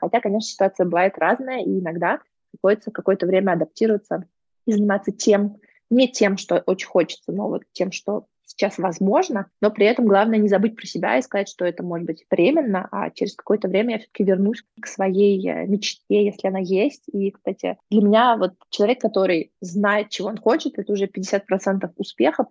Хотя, 0.00 0.20
конечно, 0.20 0.48
ситуация 0.48 0.86
бывает 0.86 1.16
разная, 1.18 1.62
и 1.62 1.78
иногда 1.78 2.18
приходится 2.50 2.90
какое-то 2.90 3.26
время 3.26 3.52
адаптироваться 3.52 4.24
и 4.66 4.72
заниматься 4.72 5.12
тем, 5.12 5.58
не 5.88 6.08
тем, 6.08 6.36
что 6.36 6.64
очень 6.66 6.88
хочется, 6.88 7.30
но 7.30 7.48
вот 7.48 7.62
тем, 7.72 7.92
что 7.92 8.24
сейчас 8.46 8.78
возможно, 8.78 9.46
но 9.60 9.70
при 9.70 9.86
этом 9.86 10.06
главное 10.06 10.38
не 10.38 10.48
забыть 10.48 10.76
про 10.76 10.86
себя 10.86 11.18
и 11.18 11.22
сказать, 11.22 11.48
что 11.48 11.64
это 11.64 11.82
может 11.82 12.06
быть 12.06 12.24
временно, 12.30 12.88
а 12.90 13.10
через 13.10 13.34
какое-то 13.34 13.68
время 13.68 13.92
я 13.92 13.98
все-таки 13.98 14.24
вернусь 14.24 14.64
к 14.80 14.86
своей 14.86 15.46
э, 15.48 15.66
мечте, 15.66 16.24
если 16.24 16.48
она 16.48 16.60
есть. 16.60 17.04
И, 17.12 17.30
кстати, 17.30 17.78
для 17.90 18.02
меня 18.02 18.36
вот 18.36 18.54
человек, 18.70 19.00
который 19.00 19.52
знает, 19.60 20.10
чего 20.10 20.28
он 20.28 20.38
хочет, 20.38 20.78
это 20.78 20.92
уже 20.92 21.06
50% 21.06 21.90
успеха. 21.96 22.46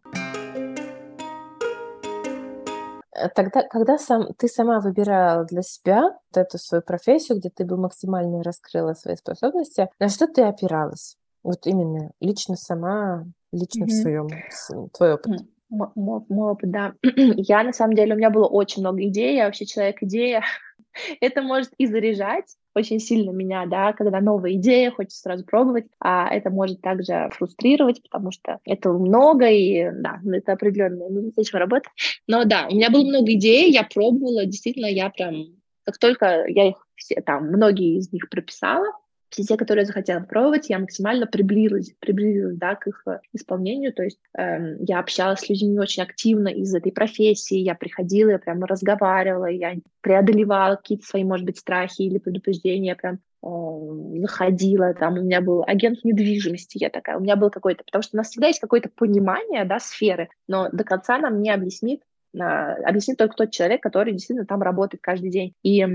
Э, 3.16 3.30
тогда, 3.30 3.64
когда 3.64 3.98
сам, 3.98 4.34
ты 4.38 4.48
сама 4.48 4.80
выбирала 4.80 5.46
для 5.46 5.62
себя 5.62 6.04
вот 6.04 6.38
эту 6.38 6.58
свою 6.58 6.82
профессию, 6.82 7.38
где 7.38 7.50
ты 7.50 7.66
бы 7.66 7.78
максимально 7.78 8.44
раскрыла 8.44 8.94
свои 8.94 9.16
способности, 9.16 9.90
на 10.00 10.10
что 10.10 10.28
ты 10.28 10.42
опиралась? 10.42 11.18
Вот 11.44 11.68
именно 11.68 12.12
лично 12.22 12.56
сама, 12.56 13.26
лично 13.52 13.84
mm-hmm. 13.84 13.88
в 13.88 14.54
своем, 14.54 14.90
твой 14.94 15.14
опыт. 15.14 15.28
Мой, 15.28 15.53
мой 15.96 16.52
опыт, 16.52 16.72
да. 16.72 16.94
я, 17.04 17.64
на 17.64 17.74
самом 17.74 17.96
деле, 17.96 18.14
у 18.14 18.18
меня 18.18 18.30
было 18.30 18.48
очень 18.48 18.82
много 18.82 19.04
идей, 19.04 19.36
я 19.36 19.46
вообще 19.46 19.66
человек-идея. 19.66 20.44
Это 21.22 21.42
может 21.42 21.72
и 21.78 21.88
заряжать 21.88 22.56
очень 22.76 23.00
сильно 23.00 23.32
меня, 23.32 23.66
да, 23.66 23.94
когда 23.94 24.20
новая 24.20 24.54
идея, 24.54 24.92
хочется 24.92 25.22
сразу 25.22 25.46
пробовать, 25.46 25.86
а 26.00 26.34
это 26.34 26.50
может 26.50 26.82
также 26.82 27.30
фрустрировать, 27.32 28.02
потому 28.02 28.32
что 28.32 28.60
этого 28.66 28.98
много, 28.98 29.48
и 29.48 29.90
да, 29.92 30.20
это 30.32 30.54
определенная, 30.54 31.10
нужно 31.10 31.32
с 31.32 31.38
этим 31.38 31.60
работать. 31.60 31.92
Но 32.28 32.46
да, 32.46 32.68
у 32.70 32.76
меня 32.76 32.90
было 32.90 33.04
много 33.04 33.32
идей, 33.34 33.72
я 33.72 33.84
пробовала, 33.84 34.46
действительно, 34.46 34.88
я 34.88 35.10
прям, 35.10 35.46
как 35.84 35.98
только 35.98 36.46
я 36.48 36.70
их 36.70 36.88
все, 36.96 37.22
там, 37.22 37.48
многие 37.48 37.98
из 37.98 38.12
них 38.12 38.30
прописала, 38.30 38.88
все 39.34 39.44
те, 39.44 39.58
которые 39.58 39.82
я 39.82 39.88
захотела 39.88 40.20
пробовать, 40.20 40.70
я 40.70 40.78
максимально 40.78 41.26
приблизилась, 41.26 41.92
приблизилась 42.00 42.56
да, 42.56 42.76
к 42.76 42.88
их 42.88 43.02
э, 43.08 43.20
исполнению. 43.34 43.92
То 43.92 44.04
есть 44.04 44.20
эм, 44.38 44.78
я 44.84 45.00
общалась 45.00 45.40
с 45.40 45.50
людьми 45.50 45.80
очень 45.80 46.04
активно 46.04 46.50
из 46.50 46.74
этой 46.74 46.92
профессии, 46.92 47.58
я 47.58 47.74
приходила, 47.74 48.32
я 48.32 48.40
прямо 48.40 48.68
разговаривала, 48.68 49.48
я 49.48 49.74
преодолевала 50.02 50.76
какие-то 50.76 51.06
свои, 51.06 51.24
может 51.24 51.46
быть, 51.46 51.58
страхи 51.58 52.04
или 52.04 52.20
предупреждения, 52.20 52.90
я 52.90 52.96
прям 52.96 53.20
э, 53.44 54.20
заходила, 54.22 54.94
там 54.94 55.18
у 55.18 55.22
меня 55.24 55.42
был 55.42 55.64
агент 55.66 56.04
недвижимости, 56.04 56.78
я 56.80 56.90
такая, 56.90 57.18
у 57.18 57.22
меня 57.22 57.36
был 57.36 57.50
какой-то, 57.50 57.84
потому 57.84 58.04
что 58.04 58.16
у 58.16 58.18
нас 58.18 58.30
всегда 58.30 58.48
есть 58.48 58.60
какое-то 58.60 58.90
понимание, 58.96 59.66
да, 59.66 59.80
сферы, 59.80 60.30
но 60.48 60.70
до 60.72 60.84
конца 60.84 61.18
нам 61.18 61.42
не 61.42 61.50
объяснит, 61.50 62.02
объяснит 62.36 63.18
только 63.18 63.36
тот 63.36 63.52
человек, 63.52 63.82
который 63.82 64.14
действительно 64.14 64.46
там 64.46 64.62
работает 64.62 65.02
каждый 65.02 65.30
день. 65.30 65.54
И 65.62 65.86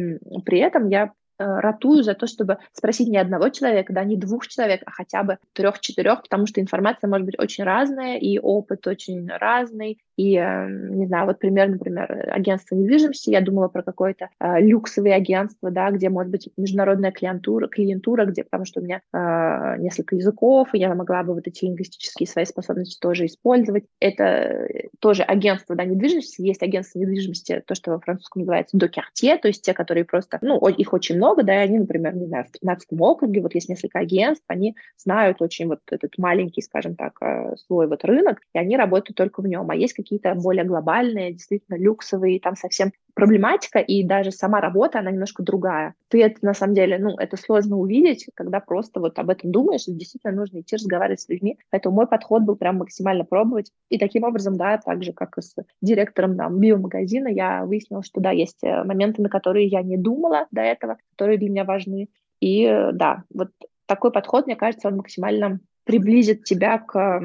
при 0.45 0.59
этом 0.59 0.89
я 0.89 1.13
ратую 1.39 2.03
за 2.03 2.15
то, 2.15 2.27
чтобы 2.27 2.59
спросить 2.73 3.09
не 3.09 3.19
одного 3.19 3.49
человека, 3.49 3.93
да, 3.93 4.05
не 4.05 4.17
двух 4.17 4.49
человек, 4.49 4.83
а 4.87 4.91
хотя 4.91 5.23
бы 5.23 5.39
трех-четырех, 5.53 6.23
потому 6.23 6.47
что 6.47 6.61
информация 6.61 7.09
может 7.09 7.27
быть 7.27 7.39
очень 7.39 7.65
разная, 7.65 8.19
и 8.19 8.39
опыт 8.39 8.87
очень 8.87 9.29
разный, 9.29 9.99
и, 10.19 10.33
не 10.33 11.07
знаю, 11.07 11.27
вот 11.27 11.39
пример, 11.39 11.69
например, 11.69 12.29
агентство 12.33 12.75
недвижимости, 12.75 13.31
я 13.31 13.41
думала 13.41 13.69
про 13.69 13.85
какое-то 13.85 14.31
э, 14.41 14.61
люксовое 14.61 15.15
агентство, 15.15 15.71
да, 15.71 15.93
где 15.93 16.09
может 16.09 16.33
быть 16.33 16.49
международная 16.57 17.13
клиентура, 17.13 17.69
клиентура, 17.69 18.25
где, 18.25 18.43
потому 18.43 18.65
что 18.65 18.81
у 18.81 18.83
меня 18.83 19.01
э, 19.13 19.77
несколько 19.79 20.17
языков, 20.17 20.71
и 20.73 20.79
я 20.79 20.93
могла 20.93 21.23
бы 21.23 21.35
вот 21.35 21.47
эти 21.47 21.65
лингвистические 21.65 22.27
свои 22.27 22.47
способности 22.47 22.99
тоже 23.01 23.27
использовать. 23.27 23.85
Это 24.01 24.67
тоже 24.99 25.23
агентство, 25.23 25.77
да, 25.77 25.85
недвижимости, 25.85 26.43
есть 26.43 26.65
агентство 26.65 26.99
недвижимости, 26.99 27.63
то, 27.65 27.77
что 27.77 27.93
во 27.93 28.01
французском 28.01 28.41
называется 28.41 28.77
докертье, 28.77 29.37
то 29.37 29.47
есть 29.47 29.63
те, 29.63 29.73
которые 29.73 30.05
просто, 30.05 30.41
ну, 30.43 30.59
их 30.67 30.93
очень 30.93 31.15
много, 31.15 31.45
да, 31.45 31.55
и 31.55 31.65
они, 31.69 31.79
например, 31.79 32.17
не 32.17 32.27
знаю, 32.27 32.47
в 32.47 32.51
15 32.59 32.89
округе, 32.99 33.41
вот 33.41 33.55
есть 33.55 33.69
несколько 33.69 34.01
агентств, 34.01 34.45
они 34.49 34.75
знают 34.97 35.41
очень 35.41 35.69
вот 35.69 35.79
этот 35.93 36.19
маленький, 36.19 36.63
скажем 36.63 36.97
так, 36.97 37.13
э, 37.23 37.55
свой 37.69 37.87
вот 37.87 38.05
рынок, 38.05 38.41
и 38.53 38.59
они 38.59 38.77
работают 38.77 39.17
только 39.17 39.43
в 39.43 39.47
нем, 39.47 39.71
а 39.71 39.77
есть 39.77 39.95
какие 39.95 40.08
какие-то 40.09 40.35
более 40.35 40.65
глобальные, 40.65 41.35
действительно 41.35 41.77
люксовые, 41.77 42.41
там 42.41 42.57
совсем 42.57 42.93
проблематика, 43.15 43.81
и 43.81 44.03
даже 44.03 44.31
сама 44.31 44.61
работа, 44.61 45.01
она 45.01 45.11
немножко 45.11 45.43
другая. 45.43 45.95
Ты 46.09 46.23
это, 46.23 46.39
на 46.43 46.55
самом 46.55 46.75
деле, 46.75 46.99
ну, 46.99 47.17
это 47.19 47.37
сложно 47.37 47.77
увидеть, 47.77 48.27
когда 48.35 48.61
просто 48.61 49.01
вот 49.01 49.19
об 49.19 49.29
этом 49.29 49.51
думаешь, 49.53 49.85
действительно 49.87 50.33
нужно 50.33 50.61
идти 50.61 50.77
разговаривать 50.77 51.21
с 51.21 51.29
людьми. 51.29 51.59
Поэтому 51.71 51.97
мой 51.97 52.07
подход 52.07 52.43
был 52.43 52.57
прям 52.57 52.77
максимально 52.77 53.25
пробовать. 53.25 53.73
И 53.91 53.99
таким 53.99 54.25
образом, 54.25 54.57
да, 54.57 54.79
так 54.79 55.03
же, 55.03 55.13
как 55.13 55.37
и 55.37 55.43
с 55.43 55.55
директором 55.83 56.37
там, 56.37 56.59
биомагазина, 56.59 57.29
я 57.29 57.65
выяснила, 57.65 58.03
что, 58.03 58.21
да, 58.21 58.31
есть 58.31 58.63
э, 58.63 58.85
моменты, 58.85 59.21
на 59.21 59.29
которые 59.29 59.67
я 59.67 59.83
не 59.83 59.97
думала 59.97 60.47
до 60.53 60.63
этого, 60.63 60.97
которые 61.17 61.39
для 61.39 61.51
меня 61.51 61.65
важны. 61.65 62.09
И, 62.41 62.65
э, 62.65 62.93
да, 62.93 63.25
вот 63.35 63.51
такой 63.87 64.13
подход, 64.13 64.47
мне 64.47 64.57
кажется, 64.57 64.89
он 64.89 64.97
максимально 64.97 65.61
приблизит 65.89 66.45
тебя 66.45 66.79
к, 66.79 67.21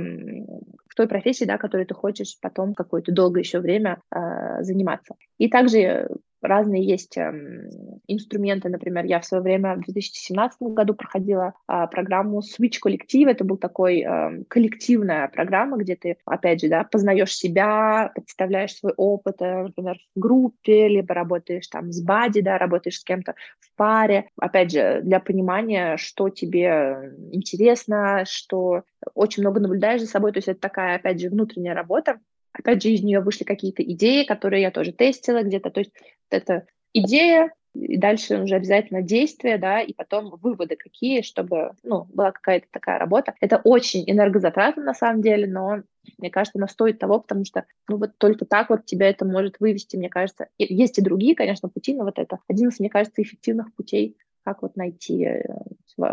к 0.93 0.95
той 0.95 1.07
профессии, 1.07 1.45
да, 1.45 1.57
которой 1.57 1.85
ты 1.85 1.95
хочешь 1.95 2.37
потом 2.39 2.75
какое-то 2.75 3.11
долгое 3.11 3.41
еще 3.41 3.59
время 3.59 3.99
э, 4.11 4.61
заниматься. 4.61 5.15
И 5.39 5.49
также 5.49 6.07
разные 6.43 6.83
есть 6.83 7.17
э, 7.17 7.69
инструменты. 8.07 8.69
Например, 8.69 9.05
я 9.05 9.19
в 9.19 9.25
свое 9.25 9.41
время 9.41 9.75
в 9.75 9.81
2017 9.81 10.61
году 10.61 10.93
проходила 10.93 11.53
э, 11.67 11.87
программу 11.89 12.41
Switch 12.41 12.79
коллектив. 12.79 13.27
Это 13.27 13.43
был 13.43 13.57
такой 13.57 14.01
э, 14.01 14.43
коллективная 14.47 15.27
программа, 15.29 15.77
где 15.77 15.95
ты, 15.95 16.17
опять 16.25 16.61
же, 16.61 16.69
да, 16.69 16.83
познаешь 16.83 17.35
себя, 17.35 18.11
представляешь 18.13 18.75
свой 18.75 18.93
опыт, 18.97 19.37
э, 19.41 19.63
например, 19.63 19.97
в 20.15 20.19
группе, 20.19 20.87
либо 20.87 21.13
работаешь 21.13 21.67
там 21.67 21.91
с 21.91 22.01
бади, 22.01 22.41
да, 22.41 22.57
работаешь 22.57 22.99
с 22.99 23.03
кем-то 23.03 23.35
в 23.59 23.75
паре. 23.75 24.29
Опять 24.37 24.71
же, 24.71 25.01
для 25.03 25.19
понимания, 25.19 25.97
что 25.97 26.29
тебе 26.29 27.13
интересно, 27.31 28.25
что 28.27 28.83
очень 29.13 29.43
много 29.43 29.59
наблюдаешь 29.59 30.01
за 30.01 30.07
собой. 30.07 30.31
То 30.31 30.37
есть 30.37 30.47
это 30.47 30.59
такая, 30.59 30.97
опять 30.97 31.19
же, 31.19 31.29
внутренняя 31.29 31.73
работа. 31.73 32.19
Опять 32.53 32.83
же, 32.83 32.89
из 32.89 33.03
нее 33.03 33.19
вышли 33.19 33.43
какие-то 33.43 33.83
идеи, 33.83 34.23
которые 34.23 34.61
я 34.61 34.71
тоже 34.71 34.91
тестила 34.93 35.43
где-то. 35.43 35.71
То 35.71 35.79
есть 35.79 35.91
это 36.29 36.67
идея, 36.93 37.51
и 37.73 37.97
дальше 37.97 38.39
уже 38.39 38.55
обязательно 38.55 39.01
действия, 39.01 39.57
да, 39.57 39.81
и 39.81 39.93
потом 39.93 40.37
выводы 40.41 40.75
какие, 40.75 41.21
чтобы, 41.23 41.71
ну, 41.81 42.05
была 42.13 42.31
какая-то 42.31 42.67
такая 42.69 42.99
работа. 42.99 43.33
Это 43.41 43.59
очень 43.63 44.03
энергозатратно 44.05 44.83
на 44.83 44.93
самом 44.93 45.23
деле, 45.23 45.47
но 45.47 45.81
мне 46.19 46.29
кажется, 46.29 46.59
она 46.59 46.67
стоит 46.67 46.99
того, 46.99 47.19
потому 47.19 47.45
что, 47.45 47.65
ну, 47.89 47.97
вот 47.97 48.11
только 48.19 48.45
так 48.45 48.69
вот 48.69 48.85
тебя 48.85 49.09
это 49.09 49.25
может 49.25 49.59
вывести, 49.59 49.95
мне 49.95 50.09
кажется. 50.09 50.47
Есть 50.59 50.99
и 50.99 51.01
другие, 51.01 51.35
конечно, 51.35 51.69
пути, 51.69 51.95
но 51.95 52.03
вот 52.03 52.19
это 52.19 52.39
один 52.47 52.69
из, 52.69 52.79
мне 52.79 52.89
кажется, 52.89 53.23
эффективных 53.23 53.73
путей, 53.73 54.17
как 54.43 54.61
вот 54.61 54.75
найти, 54.75 55.25
э, 55.25 55.41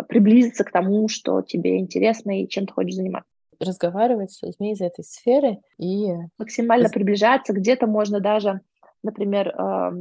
приблизиться 0.08 0.64
к 0.64 0.70
тому, 0.70 1.08
что 1.08 1.42
тебе 1.42 1.78
интересно 1.78 2.40
и 2.40 2.48
чем 2.48 2.66
ты 2.66 2.72
хочешь 2.72 2.94
заниматься 2.94 3.29
разговаривать 3.60 4.32
с 4.32 4.42
людьми 4.42 4.72
из 4.72 4.80
этой 4.80 5.04
сферы 5.04 5.58
и 5.78 6.08
максимально 6.38 6.88
приближаться. 6.88 7.52
Где-то 7.52 7.86
можно 7.86 8.20
даже, 8.20 8.60
например, 9.02 9.54
а, 9.56 9.92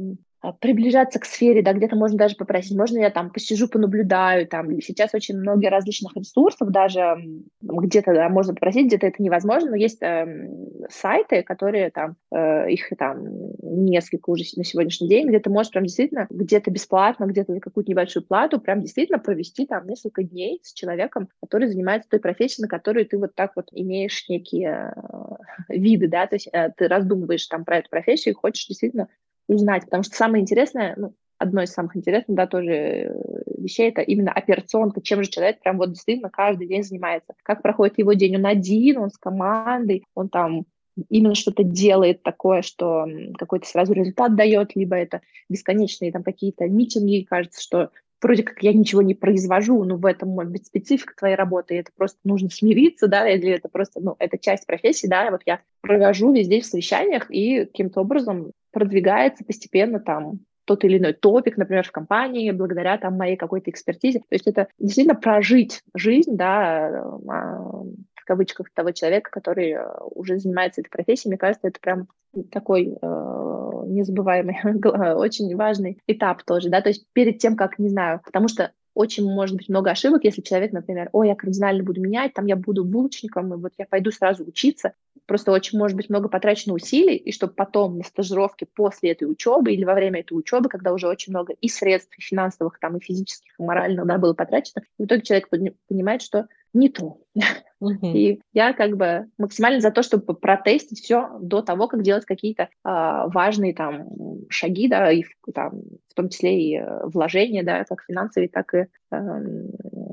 приближаться 0.60 1.18
к 1.18 1.26
сфере, 1.26 1.62
да, 1.62 1.72
где-то 1.72 1.96
можно 1.96 2.16
даже 2.16 2.34
попросить, 2.36 2.76
можно 2.76 2.98
я 2.98 3.10
там 3.10 3.30
посижу, 3.30 3.68
понаблюдаю, 3.68 4.46
там. 4.46 4.80
Сейчас 4.80 5.14
очень 5.14 5.38
много 5.38 5.68
различных 5.68 6.16
ресурсов, 6.16 6.70
даже 6.70 7.16
где-то 7.60 8.14
да, 8.14 8.28
можно 8.28 8.54
попросить, 8.54 8.86
где-то 8.86 9.06
это 9.06 9.22
невозможно, 9.22 9.70
но 9.70 9.76
есть 9.76 10.02
э, 10.02 10.48
сайты, 10.88 11.42
которые 11.42 11.90
там, 11.90 12.16
э, 12.32 12.70
их 12.70 12.88
там 12.98 13.18
несколько 13.62 14.30
уже 14.30 14.44
на 14.56 14.64
сегодняшний 14.64 15.08
день, 15.08 15.28
где 15.28 15.40
ты 15.40 15.50
можешь 15.50 15.72
прям 15.72 15.84
действительно 15.84 16.26
где-то 16.30 16.70
бесплатно, 16.70 17.26
где-то 17.26 17.52
за 17.52 17.60
какую-то 17.60 17.90
небольшую 17.90 18.24
плату 18.24 18.60
прям 18.60 18.80
действительно 18.80 19.18
провести 19.18 19.66
там 19.66 19.86
несколько 19.86 20.22
дней 20.22 20.60
с 20.62 20.72
человеком, 20.72 21.28
который 21.42 21.68
занимается 21.68 22.08
той 22.08 22.20
профессией, 22.20 22.62
на 22.62 22.68
которой 22.68 23.04
ты 23.04 23.18
вот 23.18 23.34
так 23.34 23.52
вот 23.56 23.68
имеешь 23.72 24.26
некие 24.28 24.94
э, 24.96 25.34
виды, 25.68 26.08
да, 26.08 26.26
то 26.26 26.36
есть 26.36 26.48
э, 26.50 26.70
ты 26.74 26.88
раздумываешь 26.88 27.46
там 27.46 27.66
про 27.66 27.78
эту 27.78 27.90
профессию 27.90 28.32
и 28.32 28.36
хочешь 28.36 28.66
действительно 28.66 29.08
узнать, 29.50 29.84
потому 29.84 30.02
что 30.02 30.14
самое 30.14 30.42
интересное, 30.42 30.94
ну, 30.96 31.14
одно 31.38 31.62
из 31.62 31.72
самых 31.72 31.96
интересных, 31.96 32.36
да, 32.36 32.46
тоже 32.46 32.72
э, 32.72 33.12
вещей, 33.58 33.88
это 33.88 34.02
именно 34.02 34.30
операционка, 34.32 35.00
чем 35.00 35.24
же 35.24 35.30
человек 35.30 35.60
прям 35.60 35.78
вот 35.78 35.90
действительно 35.92 36.30
каждый 36.30 36.66
день 36.66 36.82
занимается, 36.82 37.34
как 37.42 37.62
проходит 37.62 37.98
его 37.98 38.12
день, 38.12 38.36
он 38.36 38.46
один, 38.46 38.98
он 38.98 39.10
с 39.10 39.16
командой, 39.16 40.04
он 40.14 40.28
там 40.28 40.66
именно 41.08 41.34
что-то 41.34 41.64
делает 41.64 42.22
такое, 42.22 42.62
что 42.62 43.06
какой-то 43.38 43.66
сразу 43.66 43.92
результат 43.92 44.36
дает, 44.36 44.76
либо 44.76 44.96
это 44.96 45.22
бесконечные 45.48 46.12
там 46.12 46.22
какие-то 46.22 46.66
митинги, 46.66 47.26
кажется, 47.28 47.62
что 47.62 47.90
вроде 48.20 48.42
как 48.42 48.62
я 48.62 48.72
ничего 48.72 49.02
не 49.02 49.14
произвожу, 49.14 49.82
но 49.84 49.96
в 49.96 50.06
этом 50.06 50.30
может 50.30 50.52
быть 50.52 50.66
специфика 50.66 51.14
твоей 51.16 51.34
работы, 51.34 51.74
и 51.74 51.78
это 51.78 51.90
просто 51.96 52.18
нужно 52.24 52.50
смириться, 52.50 53.08
да, 53.08 53.28
или 53.28 53.50
это 53.50 53.68
просто, 53.68 54.00
ну, 54.00 54.16
это 54.18 54.38
часть 54.38 54.66
профессии, 54.66 55.06
да, 55.06 55.30
вот 55.30 55.42
я 55.46 55.60
провожу 55.80 56.32
везде 56.32 56.60
в 56.60 56.66
совещаниях 56.66 57.30
и 57.30 57.64
каким-то 57.64 58.00
образом 58.00 58.52
продвигается 58.72 59.44
постепенно 59.44 60.00
там 60.00 60.40
тот 60.70 60.84
или 60.84 60.98
иной 60.98 61.14
топик, 61.14 61.56
например, 61.56 61.84
в 61.84 61.90
компании, 61.90 62.52
благодаря 62.52 62.96
там 62.96 63.16
моей 63.16 63.36
какой-то 63.36 63.70
экспертизе. 63.70 64.20
То 64.20 64.26
есть 64.30 64.46
это 64.46 64.68
действительно 64.78 65.16
прожить 65.16 65.82
жизнь, 65.96 66.36
да, 66.36 67.02
а, 67.28 67.52
в 67.58 68.09
кавычках 68.30 68.70
того 68.72 68.92
человека, 68.92 69.28
который 69.32 69.72
э, 69.72 69.84
уже 70.14 70.38
занимается 70.38 70.82
этой 70.82 70.90
профессией. 70.90 71.30
Мне 71.30 71.38
кажется, 71.38 71.66
это 71.66 71.80
прям 71.80 72.06
такой 72.52 72.96
э, 73.02 73.82
незабываемый, 73.88 74.56
очень 75.16 75.56
важный 75.56 75.98
этап 76.06 76.44
тоже, 76.44 76.68
да, 76.68 76.80
то 76.80 76.90
есть 76.90 77.06
перед 77.12 77.38
тем, 77.38 77.56
как, 77.56 77.80
не 77.80 77.88
знаю, 77.88 78.20
потому 78.24 78.46
что 78.46 78.70
очень 78.94 79.24
может 79.24 79.56
быть 79.56 79.68
много 79.68 79.90
ошибок, 79.90 80.22
если 80.22 80.42
человек, 80.42 80.70
например, 80.70 81.08
ой, 81.12 81.26
я 81.26 81.34
кардинально 81.34 81.82
буду 81.82 82.00
менять, 82.00 82.34
там 82.34 82.46
я 82.46 82.54
буду 82.54 82.84
булочником, 82.84 83.52
и 83.52 83.56
вот 83.56 83.72
я 83.78 83.86
пойду 83.86 84.12
сразу 84.12 84.44
учиться. 84.44 84.92
Просто 85.26 85.50
очень 85.50 85.78
может 85.78 85.96
быть 85.96 86.08
много 86.08 86.28
потрачено 86.28 86.74
усилий, 86.74 87.16
и 87.16 87.32
чтобы 87.32 87.54
потом 87.54 87.98
на 87.98 88.04
стажировке 88.04 88.66
после 88.66 89.10
этой 89.10 89.24
учебы 89.24 89.72
или 89.72 89.84
во 89.84 89.94
время 89.94 90.20
этой 90.20 90.34
учебы, 90.34 90.68
когда 90.68 90.92
уже 90.92 91.08
очень 91.08 91.32
много 91.32 91.52
и 91.52 91.68
средств, 91.68 92.16
и 92.16 92.20
финансовых, 92.20 92.78
там, 92.78 92.96
и 92.96 93.00
физических, 93.00 93.52
и 93.58 93.62
моральных, 93.62 94.06
да, 94.06 94.18
было 94.18 94.34
потрачено, 94.34 94.82
в 94.98 95.04
итоге 95.04 95.22
человек 95.22 95.48
понимает, 95.88 96.22
что 96.22 96.46
не 96.72 96.88
то. 96.88 97.18
Uh-huh. 97.82 98.12
И 98.12 98.42
я 98.52 98.74
как 98.74 98.98
бы 98.98 99.28
максимально 99.38 99.80
за 99.80 99.90
то, 99.90 100.02
чтобы 100.02 100.34
протестить 100.34 101.00
все 101.00 101.30
до 101.40 101.62
того, 101.62 101.88
как 101.88 102.02
делать 102.02 102.26
какие-то 102.26 102.68
а, 102.84 103.26
важные 103.28 103.72
там 103.72 104.06
шаги, 104.50 104.86
да, 104.86 105.10
и 105.10 105.24
там, 105.54 105.80
в 106.10 106.14
том 106.14 106.28
числе 106.28 106.60
и 106.62 106.76
э, 106.76 107.06
вложения, 107.06 107.62
да, 107.62 107.84
как 107.84 108.04
финансовые, 108.06 108.50
так 108.50 108.74
и 108.74 108.86
а, 109.10 109.16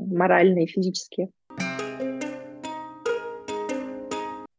моральные, 0.07 0.67
физические. 0.67 1.29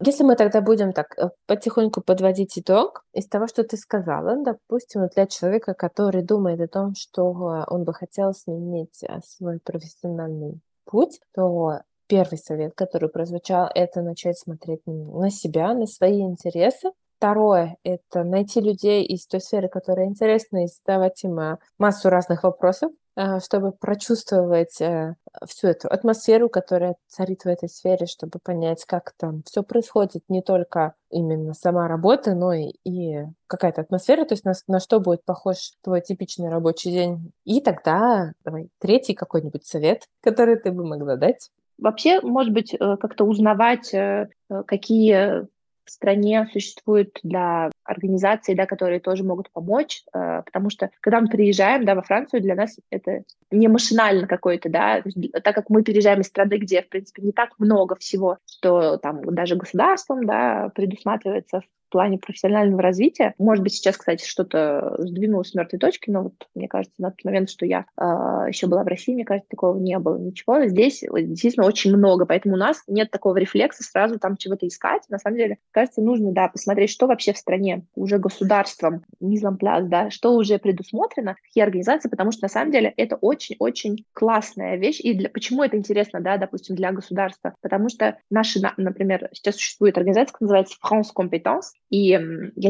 Если 0.05 0.23
мы 0.23 0.37
тогда 0.37 0.61
будем 0.61 0.93
так 0.93 1.19
э, 1.19 1.31
потихоньку 1.47 2.03
подводить 2.03 2.59
итог 2.59 3.05
из 3.15 3.27
того, 3.27 3.47
что 3.47 3.65
ты 3.65 3.77
сказала, 3.77 4.37
допустим, 4.45 5.09
для 5.15 5.27
человека, 5.27 5.75
который 5.75 6.23
думает 6.23 6.61
о 6.61 6.69
том, 6.69 6.95
что 6.95 7.31
он 7.69 7.85
бы 7.85 7.95
хотел 7.95 8.33
сменить 8.35 9.03
э, 9.03 9.21
свой 9.25 9.61
профессиональный 9.61 10.61
путь, 10.85 11.21
то 11.35 11.81
первый 12.09 12.39
совет, 12.39 12.75
который 12.75 13.09
прозвучал, 13.09 13.71
это 13.75 14.03
начать 14.03 14.39
смотреть 14.39 14.81
на 14.87 15.31
себя, 15.31 15.75
на 15.75 15.87
свои 15.87 16.23
интересы. 16.23 16.91
Второе– 17.19 17.77
это 17.83 18.23
найти 18.23 18.61
людей 18.61 19.05
из 19.05 19.27
той 19.27 19.41
сферы, 19.41 19.69
которая 19.69 20.07
интересна, 20.07 20.65
и 20.65 20.69
задавать 20.69 21.23
им 21.25 21.39
э, 21.41 21.59
массу 21.77 22.11
разных 22.11 22.45
вопросов, 22.45 22.93
э, 23.17 23.41
чтобы 23.41 23.73
прочувствовать 23.73 24.81
э, 24.81 25.17
всю 25.45 25.67
эту 25.67 25.89
атмосферу, 25.89 26.49
которая 26.49 26.95
царит 27.09 27.43
в 27.43 27.49
этой 27.49 27.69
сфере, 27.69 28.07
чтобы 28.07 28.39
понять, 28.41 28.85
как 28.85 29.15
там 29.17 29.43
все 29.47 29.65
происходит, 29.65 30.23
не 30.29 30.43
только 30.43 30.95
именно 31.11 31.55
сама 31.55 31.89
работа, 31.89 32.37
но 32.37 32.53
и, 32.53 32.75
и 32.85 33.25
какая-то 33.49 33.81
атмосфера, 33.81 34.25
то 34.25 34.35
есть 34.35 34.45
на, 34.45 34.53
на 34.69 34.79
что 34.79 35.01
будет 35.01 35.25
похож 35.25 35.73
твой 35.83 36.03
типичный 36.03 36.51
рабочий 36.51 36.93
день. 36.93 37.33
И 37.45 37.61
тогда, 37.61 38.33
давай, 38.45 38.69
третий 38.79 39.15
какой-нибудь 39.15 39.67
совет, 39.67 40.05
который 40.21 40.55
ты 40.55 40.71
бы 40.71 40.87
могла 40.87 41.17
дать. 41.17 41.51
Вообще, 41.79 42.21
может 42.21 42.53
быть, 42.53 42.75
э, 42.75 42.97
как-то 42.97 43.25
узнавать, 43.25 43.95
э, 43.95 44.29
э, 44.51 44.63
какие 44.67 45.47
в 45.85 45.91
стране 45.91 46.47
существуют 46.53 47.19
для 47.23 47.71
организаций, 47.83 48.55
да, 48.55 48.67
которые 48.67 49.01
тоже 49.01 49.25
могут 49.25 49.51
помочь, 49.51 50.03
потому 50.13 50.69
что 50.69 50.91
когда 51.01 51.19
мы 51.23 51.29
приезжаем, 51.29 51.87
да, 51.87 51.95
во 51.95 52.03
Францию, 52.03 52.43
для 52.43 52.55
нас 52.55 52.79
это 52.91 53.23
не 53.51 53.69
машинально 53.69 54.27
какой-то, 54.27 54.69
да, 54.69 55.03
так 55.43 55.55
как 55.55 55.71
мы 55.71 55.83
переезжаем 55.83 56.21
из 56.21 56.27
страны, 56.27 56.59
где, 56.59 56.83
в 56.83 56.91
принципе, 56.91 57.23
не 57.23 57.33
так 57.33 57.59
много 57.59 57.97
всего, 57.97 58.37
что 58.45 58.99
там 58.99 59.35
даже 59.35 59.57
государством, 59.57 60.27
да, 60.27 60.71
предусматривается 60.75 61.63
плане 61.89 62.19
профессионального 62.19 62.83
развития. 62.83 63.35
Может 63.39 63.63
быть, 63.63 63.75
сейчас, 63.75 63.97
кстати, 63.97 64.27
что-то 64.27 64.95
сдвинулось 64.99 65.51
с 65.51 65.55
мертвой 65.55 65.79
точки, 65.79 66.11
но 66.11 66.25
вот 66.25 66.35
мне 66.55 66.69
кажется, 66.69 66.95
на 66.99 67.11
тот 67.11 67.25
момент, 67.25 67.51
что 67.51 67.67
я 67.67 67.87
э, 67.97 68.03
еще 68.49 68.67
была 68.67 68.85
в 68.85 68.87
России, 68.89 69.15
мне 69.15 69.25
кажется, 69.25 69.49
такого 69.51 69.79
не 69.79 69.99
было 69.99 70.19
ничего. 70.19 70.67
Здесь 70.67 71.01
действительно 71.01 71.67
очень 71.67 71.95
много, 71.95 72.27
поэтому 72.27 72.55
у 72.55 72.59
нас 72.59 72.83
нет 72.87 73.11
такого 73.11 73.37
рефлекса 73.37 73.83
сразу 73.83 74.19
там 74.19 74.37
чего-то 74.37 74.67
искать. 74.67 75.03
На 75.09 75.19
самом 75.19 75.37
деле, 75.37 75.59
кажется, 75.71 76.01
нужно, 76.01 76.33
да, 76.33 76.49
посмотреть, 76.49 76.91
что 76.91 77.07
вообще 77.07 77.33
в 77.33 77.39
стране 77.39 77.85
уже 77.95 78.19
государством, 78.19 79.05
мизампляс, 79.21 79.87
да, 79.87 80.11
что 80.11 80.35
уже 80.35 80.59
предусмотрено, 80.59 81.37
какие 81.43 81.65
организации, 81.65 82.09
потому 82.09 82.33
что 82.33 82.45
на 82.45 82.49
самом 82.49 82.73
деле 82.73 82.93
это 82.97 83.17
очень-очень 83.17 84.05
классная 84.13 84.77
вещь. 84.77 85.01
И 85.01 85.15
для, 85.15 85.29
почему 85.29 85.63
это 85.63 85.77
интересно, 85.77 86.21
да, 86.21 86.37
допустим, 86.37 86.77
для 86.77 86.93
государства? 86.93 87.55
Потому 87.61 87.89
что 87.89 88.19
наши, 88.31 88.61
например, 88.77 89.29
сейчас 89.33 89.57
существует 89.57 89.97
организация, 89.97 90.33
которая 90.33 90.63
называется 90.63 90.77
France 90.83 91.09
Competence, 91.17 91.79
и 91.91 91.99
я 92.09 92.21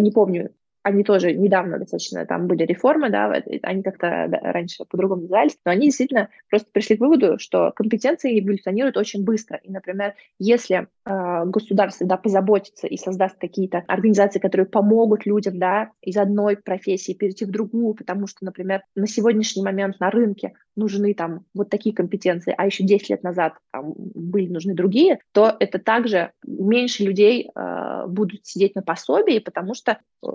не 0.00 0.10
помню, 0.10 0.54
они 0.88 1.04
тоже 1.04 1.32
недавно 1.32 1.78
достаточно, 1.78 2.26
там 2.26 2.46
были 2.46 2.64
реформы, 2.64 3.10
да, 3.10 3.42
они 3.62 3.82
как-то 3.82 4.28
раньше 4.42 4.84
по-другому 4.84 5.22
назывались, 5.22 5.56
но 5.64 5.72
они 5.72 5.86
действительно 5.86 6.28
просто 6.48 6.70
пришли 6.72 6.96
к 6.96 7.00
выводу, 7.00 7.38
что 7.38 7.72
компетенции 7.76 8.40
эволюционируют 8.40 8.96
очень 8.96 9.24
быстро. 9.24 9.58
И, 9.62 9.70
например, 9.70 10.14
если 10.38 10.88
э, 11.04 11.44
государство 11.46 12.06
да, 12.06 12.16
позаботится 12.16 12.86
и 12.86 12.96
создаст 12.96 13.36
какие-то 13.38 13.84
организации, 13.86 14.38
которые 14.38 14.66
помогут 14.66 15.26
людям 15.26 15.58
да, 15.58 15.90
из 16.02 16.16
одной 16.16 16.56
профессии 16.56 17.12
перейти 17.12 17.44
в 17.44 17.50
другую, 17.50 17.94
потому 17.94 18.26
что, 18.26 18.44
например, 18.44 18.82
на 18.94 19.06
сегодняшний 19.06 19.62
момент 19.62 20.00
на 20.00 20.10
рынке 20.10 20.54
нужны 20.76 21.12
там 21.12 21.44
вот 21.54 21.68
такие 21.68 21.94
компетенции, 21.94 22.54
а 22.56 22.66
еще 22.66 22.84
10 22.84 23.10
лет 23.10 23.22
назад 23.22 23.54
там, 23.72 23.94
были 23.96 24.48
нужны 24.48 24.74
другие, 24.74 25.18
то 25.32 25.54
это 25.58 25.78
также 25.78 26.32
меньше 26.46 27.04
людей 27.04 27.50
э, 27.54 28.06
будут 28.06 28.46
сидеть 28.46 28.74
на 28.74 28.82
пособии, 28.82 29.38
потому 29.38 29.74
что 29.74 29.98
э, 30.22 30.26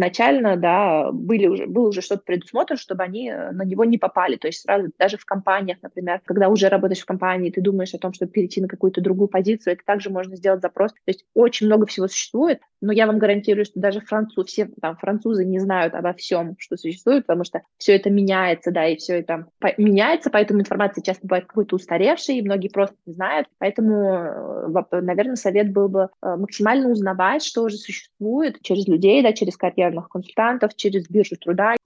изначально, 0.00 0.56
да, 0.56 1.10
были 1.12 1.46
уже, 1.46 1.66
было 1.66 1.88
уже 1.88 2.00
что-то 2.00 2.22
предусмотрено, 2.24 2.78
чтобы 2.78 3.02
они 3.02 3.30
э, 3.30 3.50
на 3.52 3.62
него 3.62 3.84
не 3.84 3.98
попали. 3.98 4.36
То 4.36 4.48
есть 4.48 4.62
сразу 4.62 4.90
даже 4.98 5.18
в 5.18 5.24
компаниях, 5.26 5.78
например, 5.82 6.20
когда 6.24 6.48
уже 6.48 6.68
работаешь 6.68 7.02
в 7.02 7.06
компании, 7.06 7.50
ты 7.50 7.60
думаешь 7.60 7.92
о 7.94 7.98
том, 7.98 8.12
чтобы 8.12 8.32
перейти 8.32 8.60
на 8.60 8.68
какую-то 8.68 9.00
другую 9.00 9.28
позицию, 9.28 9.74
это 9.74 9.82
также 9.84 10.10
можно 10.10 10.36
сделать 10.36 10.62
запрос. 10.62 10.92
То 10.92 10.98
есть 11.08 11.24
очень 11.34 11.66
много 11.66 11.86
всего 11.86 12.08
существует, 12.08 12.60
но 12.80 12.92
я 12.92 13.06
вам 13.06 13.18
гарантирую, 13.18 13.64
что 13.64 13.78
даже 13.78 14.00
француз, 14.00 14.46
все 14.46 14.70
там 14.80 14.96
французы 14.96 15.44
не 15.44 15.58
знают 15.58 15.94
обо 15.94 16.14
всем, 16.14 16.56
что 16.58 16.76
существует, 16.76 17.26
потому 17.26 17.44
что 17.44 17.60
все 17.76 17.96
это 17.96 18.08
меняется, 18.10 18.70
да, 18.70 18.86
и 18.86 18.96
все 18.96 19.20
это 19.20 19.46
меняется, 19.76 20.30
поэтому 20.30 20.60
информация 20.60 21.02
часто 21.02 21.26
бывает 21.26 21.46
какой-то 21.46 21.76
устаревшей, 21.76 22.38
и 22.38 22.42
многие 22.42 22.68
просто 22.68 22.96
не 23.06 23.12
знают. 23.12 23.48
Поэтому, 23.58 24.14
э, 24.14 25.00
наверное, 25.00 25.36
совет 25.36 25.72
был 25.72 25.88
бы 25.88 26.08
э, 26.22 26.36
максимально 26.36 26.88
узнавать, 26.88 27.44
что 27.44 27.62
уже 27.62 27.76
существует 27.76 28.60
через 28.62 28.86
людей, 28.88 29.22
да, 29.22 29.32
через 29.32 29.56
карьерных 29.80 30.08
консультантов, 30.08 30.76
через 30.76 31.08
биржу 31.08 31.36
труда. 31.36 31.76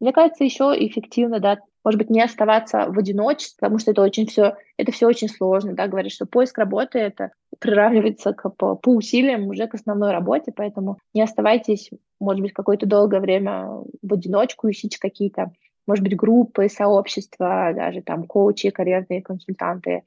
Мне 0.00 0.12
кажется, 0.12 0.42
еще 0.42 0.74
эффективно, 0.76 1.38
да, 1.38 1.58
может 1.84 1.98
быть, 1.98 2.10
не 2.10 2.20
оставаться 2.20 2.86
в 2.88 2.98
одиночестве, 2.98 3.56
потому 3.60 3.78
что 3.78 3.92
это 3.92 4.02
очень 4.02 4.26
все, 4.26 4.56
это 4.76 4.90
все 4.90 5.06
очень 5.06 5.28
сложно, 5.28 5.74
да, 5.74 5.86
говорят, 5.86 6.10
что 6.10 6.26
поиск 6.26 6.58
работы 6.58 6.98
это 6.98 7.30
приравнивается 7.60 8.32
к, 8.32 8.50
по, 8.50 8.74
по 8.74 8.90
усилиям 8.90 9.46
уже 9.46 9.68
к 9.68 9.74
основной 9.74 10.10
работе, 10.10 10.52
поэтому 10.54 10.98
не 11.14 11.22
оставайтесь, 11.22 11.90
может 12.18 12.42
быть, 12.42 12.52
какое-то 12.52 12.86
долгое 12.86 13.20
время 13.20 13.68
в 14.02 14.12
одиночку, 14.12 14.68
ищите 14.68 14.98
какие-то, 14.98 15.52
может 15.86 16.02
быть, 16.02 16.16
группы, 16.16 16.68
сообщества, 16.68 17.72
даже 17.74 18.02
там 18.02 18.24
коучи, 18.24 18.70
карьерные 18.70 19.22
консультанты. 19.22 20.02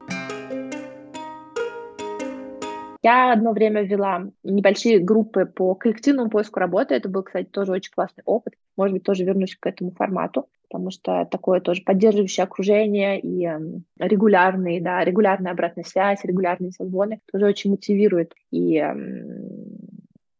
Я 3.05 3.33
одно 3.33 3.51
время 3.51 3.83
вела 3.83 4.31
небольшие 4.41 4.97
группы 4.97 5.45
по 5.45 5.75
коллективному 5.75 6.31
поиску 6.31 6.59
работы. 6.59 6.95
Это 6.95 7.07
был, 7.07 7.21
кстати, 7.21 7.45
тоже 7.45 7.71
очень 7.71 7.91
классный 7.93 8.23
опыт. 8.25 8.55
Может 8.75 8.93
быть, 8.95 9.03
тоже 9.03 9.23
вернусь 9.23 9.55
к 9.55 9.67
этому 9.67 9.91
формату, 9.91 10.49
потому 10.67 10.89
что 10.89 11.27
такое 11.29 11.59
тоже 11.59 11.83
поддерживающее 11.83 12.43
окружение 12.43 13.19
и 13.19 13.45
э, 13.45 13.59
регулярный, 13.99 14.79
да, 14.79 15.03
регулярная 15.03 15.51
обратная 15.51 15.83
связь, 15.83 16.23
регулярные 16.23 16.71
созвоны 16.71 17.21
тоже 17.31 17.45
очень 17.45 17.69
мотивирует 17.69 18.33
и 18.49 18.77
э, 18.79 18.95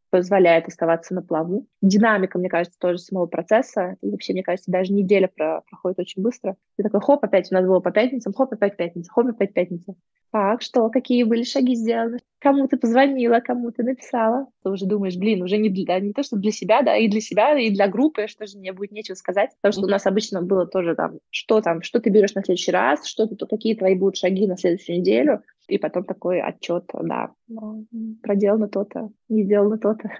позволяет 0.09 0.67
оставаться 0.67 1.13
на 1.13 1.21
плаву. 1.21 1.67
Динамика, 1.83 2.39
мне 2.39 2.49
кажется, 2.49 2.79
тоже 2.79 2.97
самого 2.97 3.27
процесса. 3.27 3.95
И 4.01 4.09
вообще, 4.09 4.33
мне 4.33 4.41
кажется, 4.41 4.71
даже 4.71 4.91
неделя 4.91 5.27
про 5.27 5.61
проходит 5.69 5.99
очень 5.99 6.23
быстро. 6.23 6.55
Ты 6.77 6.83
такой, 6.83 7.01
хоп, 7.01 7.23
опять 7.23 7.51
у 7.51 7.53
нас 7.53 7.63
было 7.63 7.79
по 7.79 7.91
пятницам, 7.91 8.33
хоп, 8.33 8.53
опять 8.53 8.75
пятница, 8.75 9.11
хоп, 9.11 9.27
опять 9.27 9.53
пятница. 9.53 9.93
Так, 10.31 10.61
что, 10.61 10.89
какие 10.89 11.23
были 11.23 11.43
шаги 11.43 11.75
сделаны? 11.75 12.19
Кому 12.45 12.67
ты 12.67 12.77
позвонила, 12.77 13.39
кому 13.39 13.71
ты 13.71 13.81
написала? 13.81 14.45
Ты 14.63 14.69
уже 14.69 14.85
думаешь, 14.85 15.17
блин, 15.17 15.41
уже 15.41 15.57
не, 15.57 15.67
для, 15.67 15.99
не 15.99 16.13
то, 16.13 16.21
что 16.21 16.35
для 16.35 16.51
себя, 16.51 16.83
да, 16.83 16.95
и 16.95 17.07
для 17.07 17.19
себя, 17.19 17.57
и 17.57 17.71
для 17.71 17.87
группы, 17.87 18.27
что 18.27 18.45
же 18.45 18.59
мне 18.59 18.71
будет 18.71 18.91
нечего 18.91 19.15
сказать. 19.15 19.49
Потому 19.61 19.71
что 19.71 19.87
у 19.87 19.89
нас 19.89 20.05
обычно 20.05 20.43
было 20.43 20.67
тоже 20.67 20.93
там, 20.93 21.17
что 21.31 21.61
там, 21.61 21.81
что 21.81 21.99
ты 21.99 22.11
берешь 22.11 22.35
на 22.35 22.43
следующий 22.43 22.69
раз, 22.69 23.07
что 23.07 23.25
ты, 23.25 23.35
то, 23.35 23.47
какие 23.47 23.73
твои 23.73 23.95
будут 23.95 24.17
шаги 24.17 24.45
на 24.45 24.57
следующую 24.57 24.99
неделю, 24.99 25.41
и 25.67 25.79
потом 25.79 26.03
такой 26.03 26.39
отчет, 26.39 26.83
да, 26.93 27.31
ну, 27.47 27.87
проделано 28.21 28.67
то-то, 28.67 29.09
не 29.27 29.45
сделано 29.45 29.79
то-то. 29.79 30.11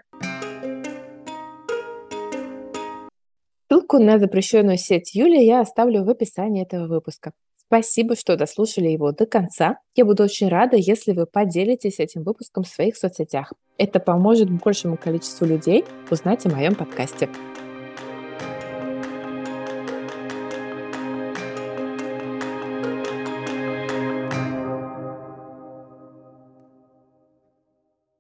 Ссылку 3.72 4.00
на 4.00 4.18
запрещенную 4.18 4.78
сеть 4.78 5.14
Юли 5.14 5.46
я 5.46 5.60
оставлю 5.60 6.04
в 6.04 6.10
описании 6.10 6.64
этого 6.64 6.88
выпуска. 6.88 7.34
Спасибо, 7.68 8.16
что 8.16 8.38
дослушали 8.38 8.88
его 8.90 9.12
до 9.12 9.26
конца. 9.26 9.80
Я 9.96 10.06
буду 10.06 10.24
очень 10.24 10.50
рада, 10.50 10.78
если 10.78 11.14
вы 11.14 11.26
поделитесь 11.26 12.00
этим 12.00 12.24
выпуском 12.24 12.64
в 12.64 12.68
своих 12.68 12.96
соцсетях. 12.96 13.54
Это 13.78 14.00
поможет 14.00 14.50
большему 14.50 14.98
количеству 14.98 15.46
людей 15.46 15.84
узнать 16.10 16.46
о 16.46 16.50
моем 16.50 16.76
подкасте. 16.76 17.30